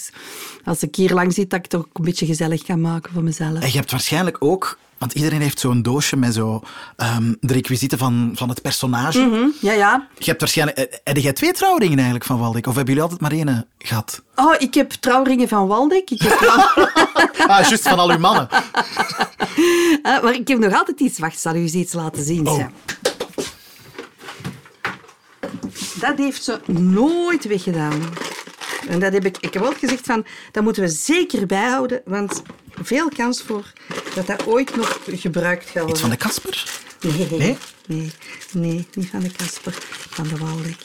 Als 0.66 0.84
ik 0.84 0.96
hier 0.96 1.14
lang 1.14 1.34
zit, 1.34 1.50
dat 1.50 1.60
ik 1.60 1.72
het 1.72 1.76
ook 1.82 1.88
een 1.94 2.04
beetje 2.06 2.26
gezellig 2.26 2.64
kan 2.64 2.82
maken 2.82 3.14
voor 3.14 3.24
mezelf. 3.24 3.60
En 3.60 3.68
je 3.72 3.78
hebt 3.78 3.92
waarschijnlijk 3.92 4.38
ook... 4.40 4.78
Want 4.98 5.14
iedereen 5.14 5.42
heeft 5.42 5.60
zo'n 5.60 5.82
doosje 5.82 6.16
met 6.16 6.34
zo, 6.34 6.62
ehm, 6.96 7.34
de 7.40 7.54
requisieten 7.54 7.98
van, 7.98 8.32
van 8.34 8.50
het 8.50 8.62
personage. 8.62 9.20
Hm, 9.22 9.66
Ja, 9.68 9.74
ja. 9.74 10.08
Je 10.18 10.26
hebt 10.26 10.40
waarschijnlijk... 10.40 10.78
eh, 10.78 10.98
Heb 11.04 11.18
jij 11.18 11.34
twee 11.34 11.52
trouwringen 11.54 11.96
eigenlijk 11.96 12.26
van 12.26 12.40
Waldeck? 12.40 12.68
Of 12.68 12.76
hebben 12.76 12.94
jullie 12.94 13.02
altijd 13.10 13.22
maar 13.22 13.32
één 13.40 13.48
eh, 13.48 13.58
gehad? 13.78 14.22
Oh, 14.36 14.56
ik 14.58 14.74
heb 14.74 14.92
trouwringen 14.92 15.48
van 15.48 15.68
Waldeck. 15.68 16.10
Ik 16.10 16.22
heb 16.22 16.38
Ah, 17.50 17.68
juist 17.68 17.88
van 17.88 18.00
al 18.00 18.10
uw 18.12 18.18
mannen. 18.18 18.48
Maar 20.04 20.34
ik 20.34 20.48
heb 20.48 20.60
nog 20.60 20.74
altijd 20.74 21.00
iets. 21.00 21.20
Wacht, 21.20 21.40
zal 21.40 21.56
u 21.56 21.60
eens 21.60 21.74
iets 21.74 21.94
laten 21.94 22.24
zien. 22.24 22.48
Oh. 22.48 22.66
Dat 26.00 26.18
heeft 26.18 26.44
ze 26.44 26.60
nooit 26.72 27.48
weggedaan. 27.48 28.02
En 28.88 29.00
dat 29.00 29.14
heb 29.14 29.26
ik, 29.26 29.38
ik 29.40 29.54
heb 29.54 29.64
altijd 29.64 29.80
gezegd 29.80 30.06
van, 30.06 30.26
dat 30.52 30.64
moeten 30.64 30.84
we 30.84 30.90
zeker 30.90 31.46
bijhouden, 31.46 32.02
want 32.06 32.42
veel 32.82 33.10
kans 33.10 33.42
voor 33.42 33.74
dat 34.16 34.28
dat 34.28 34.48
ooit 34.48 34.76
nog 34.76 35.00
gebruikt 35.06 35.64
gaat 35.64 35.74
worden. 35.74 35.90
Iets 35.92 36.02
van 36.02 36.10
de 36.10 36.18
Kasper? 36.18 36.82
Nee, 37.02 37.28
Nee? 37.40 37.58
nee, 37.88 38.12
nee, 38.54 38.88
niet 38.94 39.10
van 39.10 39.20
de 39.20 39.32
Kasper, 39.32 39.74
van 40.10 40.28
de 40.28 40.38
Waldeck. 40.38 40.78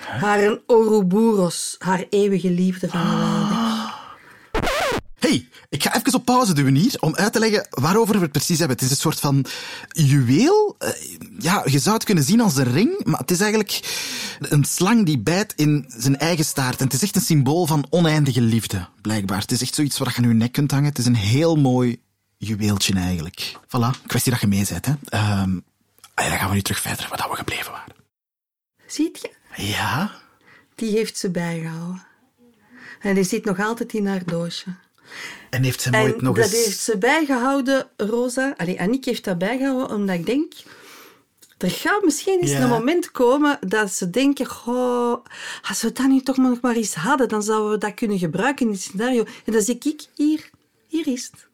Haar 0.00 0.42
een 0.42 0.60
Ouroboros, 0.66 1.76
haar 1.78 2.04
eeuwige 2.10 2.50
liefde 2.50 2.88
van 2.88 3.00
de 3.00 3.06
Waldeck. 3.16 3.61
Ik 5.68 5.82
ga 5.82 5.96
even 5.96 6.14
op 6.14 6.24
pauze 6.24 6.54
duwen 6.54 6.74
hier 6.74 6.96
om 7.00 7.14
uit 7.14 7.32
te 7.32 7.38
leggen 7.38 7.66
waarover 7.70 8.14
we 8.14 8.22
het 8.22 8.32
precies 8.32 8.58
hebben. 8.58 8.76
Het 8.76 8.84
is 8.84 8.90
een 8.90 8.96
soort 8.96 9.20
van 9.20 9.46
juweel. 9.88 10.74
Eh, 10.78 10.88
ja, 11.38 11.62
je 11.64 11.78
zou 11.78 11.94
het 11.94 12.04
kunnen 12.04 12.24
zien 12.24 12.40
als 12.40 12.56
een 12.56 12.72
ring, 12.72 13.04
maar 13.04 13.20
het 13.20 13.30
is 13.30 13.40
eigenlijk 13.40 13.80
een 14.40 14.64
slang 14.64 15.06
die 15.06 15.18
bijt 15.18 15.52
in 15.56 15.84
zijn 15.88 16.18
eigen 16.18 16.44
staart. 16.44 16.78
En 16.78 16.84
het 16.84 16.94
is 16.94 17.02
echt 17.02 17.16
een 17.16 17.22
symbool 17.22 17.66
van 17.66 17.86
oneindige 17.90 18.40
liefde, 18.40 18.88
blijkbaar. 19.00 19.40
Het 19.40 19.52
is 19.52 19.62
echt 19.62 19.74
zoiets 19.74 19.98
waar 19.98 20.12
je 20.16 20.22
aan 20.22 20.28
je 20.28 20.34
nek 20.34 20.52
kunt 20.52 20.70
hangen. 20.70 20.88
Het 20.88 20.98
is 20.98 21.06
een 21.06 21.14
heel 21.14 21.56
mooi 21.56 22.00
juweeltje 22.36 22.94
eigenlijk. 22.94 23.58
Voilà, 23.66 24.06
kwestie 24.06 24.32
dat 24.32 24.40
je 24.40 24.46
mee 24.46 24.66
bent. 24.68 24.86
Hè. 24.86 24.92
Ehm, 25.04 25.58
en 26.14 26.28
dan 26.28 26.38
gaan 26.38 26.48
we 26.48 26.54
nu 26.54 26.62
terug 26.62 26.80
verder 26.80 27.06
waar 27.10 27.30
we 27.30 27.36
gebleven 27.36 27.72
waren. 27.72 27.94
Ziet 28.86 29.20
je? 29.20 29.62
Ja? 29.62 30.10
Die 30.74 30.90
heeft 30.90 31.18
ze 31.18 31.30
bijgehouden. 31.30 32.06
En 33.00 33.14
die 33.14 33.24
zit 33.24 33.44
nog 33.44 33.60
altijd 33.60 33.92
in 33.92 34.06
haar 34.06 34.24
doosje. 34.24 34.74
En 35.50 35.62
heeft 35.62 35.80
ze 35.80 35.90
En 35.90 36.00
nooit 36.00 36.20
nog 36.22 36.36
dat 36.36 36.44
eens... 36.52 36.64
heeft 36.64 36.78
ze 36.80 36.98
bijgehouden, 36.98 37.86
Rosa. 37.96 38.54
Allee, 38.56 38.80
Annick 38.80 39.04
heeft 39.04 39.24
dat 39.24 39.38
bijgehouden 39.38 39.96
omdat 39.96 40.14
ik 40.14 40.26
denk... 40.26 40.52
Er 41.58 41.70
gaat 41.70 42.04
misschien 42.04 42.40
eens 42.40 42.50
Ja. 42.50 42.60
een 42.60 42.68
moment 42.68 43.10
komen 43.10 43.58
dat 43.66 43.92
ze 43.92 44.10
denken... 44.10 44.46
Goh, 44.46 45.24
als 45.68 45.82
we 45.82 45.92
dat 45.92 46.06
nu 46.06 46.20
toch 46.20 46.36
nog 46.36 46.60
maar 46.60 46.74
eens 46.76 46.94
hadden, 46.94 47.28
dan 47.28 47.42
zouden 47.42 47.70
we 47.70 47.78
dat 47.78 47.94
kunnen 47.94 48.18
gebruiken 48.18 48.66
in 48.66 48.72
het 48.72 48.80
scenario. 48.80 49.24
En 49.44 49.52
dan 49.52 49.62
zeg 49.62 49.76
ik, 49.76 50.06
hier, 50.14 50.50
hier 50.86 51.06
is 51.06 51.30
het. 51.32 51.46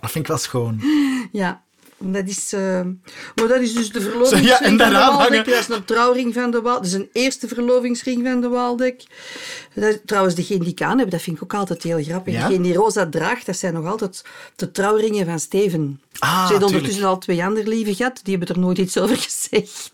Dat 0.00 0.10
vind 0.10 0.14
ik 0.24 0.26
wel 0.26 0.38
schoon. 0.38 0.80
Ja, 1.32 1.62
dat 2.02 2.28
is, 2.28 2.52
eh, 2.52 2.80
maar 3.34 3.48
dat 3.48 3.60
is 3.60 3.74
dus 3.74 3.92
de 3.92 4.00
verlovingsring 4.00 4.46
ja, 4.46 4.60
en 4.60 4.78
van 4.78 4.88
de 4.90 4.96
hangen. 4.96 5.44
Dat 5.44 5.46
is 5.54 5.68
een 5.68 5.84
trouwring 5.84 6.34
van 6.34 6.50
de 6.50 6.60
Waldeck. 6.60 6.82
Dat 6.82 6.86
is 6.92 6.98
een 6.98 7.08
eerste 7.12 7.48
verlovingsring 7.48 8.26
van 8.26 8.40
de 8.40 8.48
Waldeck. 8.48 9.02
Dat 9.74 9.84
is, 9.94 9.98
trouwens, 10.06 10.34
degene 10.34 10.58
die 10.64 10.68
ik 10.72 10.82
aan 10.82 10.98
heb, 10.98 11.10
dat 11.10 11.22
vind 11.22 11.36
ik 11.36 11.42
ook 11.42 11.54
altijd 11.54 11.82
heel 11.82 12.02
grappig. 12.02 12.32
Ja? 12.34 12.46
Degene 12.48 12.62
die 12.62 12.74
Rosa 12.74 13.06
draagt, 13.08 13.46
dat 13.46 13.56
zijn 13.56 13.74
nog 13.74 13.86
altijd 13.86 14.24
de 14.56 14.70
trouwringen 14.70 15.26
van 15.26 15.38
Steven. 15.38 16.00
Ah, 16.18 16.46
Ze 16.48 16.64
ondertussen 16.64 17.04
al 17.04 17.18
twee 17.18 17.44
andere 17.44 17.68
lieve 17.68 17.94
gehad. 17.94 18.20
Die 18.22 18.36
hebben 18.36 18.54
er 18.56 18.60
nooit 18.62 18.78
iets 18.78 18.98
over 18.98 19.16
gezegd. 19.16 19.90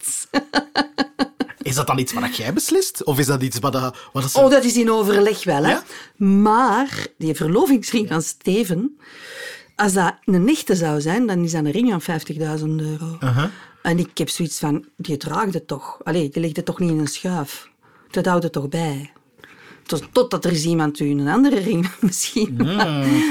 Is 1.63 1.75
dat 1.75 1.87
dan 1.87 1.99
iets 1.99 2.13
wat 2.13 2.37
jij 2.37 2.53
beslist? 2.53 3.05
Of 3.05 3.19
is 3.19 3.27
dat 3.27 3.43
iets 3.43 3.59
wat... 3.59 3.73
dat- 3.73 3.97
wat 4.13 4.31
ze- 4.31 4.39
Oh, 4.39 4.51
dat 4.51 4.65
is 4.65 4.77
in 4.77 4.91
overleg 4.91 5.45
wel, 5.45 5.65
hè. 5.65 5.71
Ja? 5.71 5.83
Maar 6.25 7.07
die 7.19 7.35
verlovingsring 7.35 8.09
van 8.09 8.23
Steven, 8.23 8.99
als 9.77 9.93
dat 9.93 10.15
een 10.25 10.49
echte 10.49 10.75
zou 10.75 11.01
zijn, 11.01 11.27
dan 11.27 11.45
is 11.45 11.53
dat 11.53 11.65
een 11.65 11.71
ring 11.71 12.03
van 12.03 12.21
50.000 12.21 12.65
euro. 12.65 13.19
En 13.83 13.99
ik 13.99 14.19
heb 14.19 14.29
zoiets 14.29 14.59
van, 14.59 14.85
die 14.97 15.17
draagt 15.17 15.55
het 15.55 15.67
toch. 15.67 15.99
Allee, 16.05 16.29
die 16.29 16.43
legt 16.43 16.57
het 16.57 16.65
toch 16.65 16.79
niet 16.79 16.91
in 16.91 16.99
een 16.99 17.07
schuif. 17.07 17.69
Dat 18.11 18.27
houdt 18.27 18.43
het 18.43 18.53
toch 18.53 18.69
bij. 18.69 19.13
Tot, 19.83 20.09
totdat 20.13 20.45
er 20.45 20.53
is 20.53 20.65
iemand 20.65 21.01
u 21.01 21.11
een 21.11 21.29
andere 21.29 21.59
ring 21.59 21.91
misschien. 22.01 22.57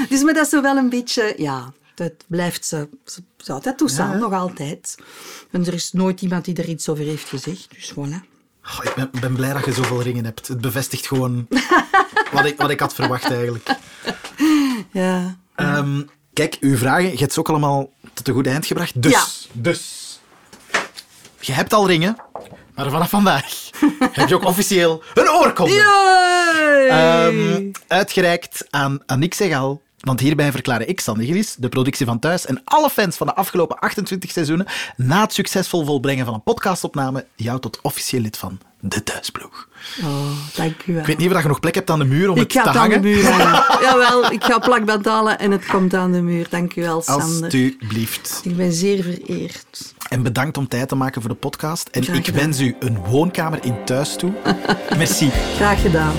dus 0.08 0.22
maar 0.22 0.34
dat 0.34 0.44
is 0.44 0.48
zo 0.48 0.62
wel 0.62 0.76
een 0.76 0.88
beetje... 0.88 1.34
Ja, 1.36 1.72
dat 1.94 2.12
blijft 2.26 2.66
ze... 2.66 2.88
Ze, 3.04 3.22
ze 3.36 3.58
dat 3.62 3.78
toestaan, 3.78 4.18
nog 4.18 4.32
altijd. 4.32 4.96
En 5.50 5.66
er 5.66 5.74
is 5.74 5.92
nooit 5.92 6.22
iemand 6.22 6.44
die 6.44 6.54
er 6.54 6.68
iets 6.68 6.88
over 6.88 7.04
heeft 7.04 7.28
gezegd. 7.28 7.68
Dus 7.70 7.92
voilà. 7.92 8.34
Oh, 8.62 8.80
ik 8.82 8.92
ben, 8.94 9.10
ben 9.20 9.34
blij 9.34 9.52
dat 9.52 9.64
je 9.64 9.72
zoveel 9.72 10.02
ringen 10.02 10.24
hebt. 10.24 10.48
Het 10.48 10.60
bevestigt 10.60 11.06
gewoon 11.06 11.46
wat 12.32 12.44
ik, 12.44 12.56
wat 12.56 12.70
ik 12.70 12.80
had 12.80 12.94
verwacht 12.94 13.30
eigenlijk. 13.30 13.76
Ja. 14.92 15.38
Ehm, 15.54 16.02
kijk, 16.36 16.56
uw 16.60 16.76
vragen, 16.76 17.10
je 17.10 17.16
hebt 17.18 17.32
ze 17.32 17.40
ook 17.40 17.48
allemaal 17.48 17.90
tot 18.14 18.28
een 18.28 18.34
goed 18.34 18.46
eind 18.46 18.66
gebracht. 18.66 19.02
Dus, 19.02 19.12
Ja. 19.12 19.24
dus... 19.52 20.04
Je 21.40 21.52
hebt 21.52 21.72
al 21.72 21.86
ringen, 21.86 22.16
maar 22.74 22.90
vanaf 22.90 23.10
vandaag 23.10 23.70
heb 24.12 24.28
je 24.28 24.34
ook 24.34 24.44
officieel 24.44 25.02
een 25.14 25.30
oorkonde. 25.30 25.80
Ehm, 26.88 27.70
uitgereikt 27.86 28.66
aan 28.70 28.98
Annick 29.06 29.34
Segal. 29.34 29.82
Want 30.06 30.20
hierbij 30.20 30.50
verklaren 30.50 30.88
ik, 30.88 31.00
Sander 31.00 31.24
Gillis, 31.26 31.54
de 31.58 31.68
productie 31.68 32.06
van 32.06 32.18
Thuis 32.18 32.46
en 32.46 32.60
alle 32.64 32.90
fans 32.90 33.16
van 33.16 33.26
de 33.26 33.34
afgelopen 33.34 33.78
28 33.78 34.30
seizoenen 34.30 34.66
na 34.96 35.20
het 35.22 35.32
succesvol 35.32 35.84
volbrengen 35.84 36.24
van 36.24 36.34
een 36.34 36.42
podcastopname 36.42 37.26
jou 37.36 37.60
tot 37.60 37.78
officieel 37.82 38.22
lid 38.22 38.36
van 38.36 38.58
de 38.80 39.02
Thuisploeg. 39.02 39.68
Oh, 40.04 40.30
dank 40.54 40.82
u 40.86 40.92
wel. 40.92 41.00
Ik 41.00 41.06
weet 41.06 41.18
niet 41.18 41.32
of 41.32 41.42
je 41.42 41.48
nog 41.48 41.60
plek 41.60 41.74
hebt 41.74 41.90
aan 41.90 41.98
de 41.98 42.04
muur 42.04 42.30
om 42.30 42.36
Ik 42.36 42.42
het 42.42 42.52
ga 42.52 42.62
te 42.62 42.68
het 42.68 42.78
aan 42.78 42.88
de 42.88 42.94
hangen. 42.94 43.10
muur 43.10 43.30
hangen. 43.32 43.82
Jawel, 43.82 44.32
ik 44.32 44.44
ga 44.44 44.58
plakband 44.58 45.04
halen 45.04 45.38
en 45.38 45.50
het 45.50 45.66
komt 45.66 45.94
aan 45.94 46.12
de 46.12 46.20
muur. 46.22 46.46
Dank 46.50 46.74
u 46.76 46.82
wel, 46.82 47.02
Sander. 47.02 47.42
Alsjeblieft. 47.44 48.40
Ik 48.44 48.56
ben 48.56 48.72
zeer 48.72 49.02
vereerd. 49.02 49.94
En 50.08 50.22
bedankt 50.22 50.56
om 50.56 50.68
tijd 50.68 50.88
te 50.88 50.94
maken 50.94 51.20
voor 51.20 51.30
de 51.30 51.36
podcast. 51.36 51.88
En 51.88 52.02
Graag 52.04 52.16
ik 52.16 52.24
gedaan. 52.24 52.40
wens 52.40 52.60
u 52.60 52.76
een 52.80 52.98
woonkamer 53.04 53.58
in 53.64 53.84
thuis 53.84 54.16
toe. 54.16 54.32
Merci. 54.98 55.30
Graag 55.56 55.80
gedaan. 55.80 56.12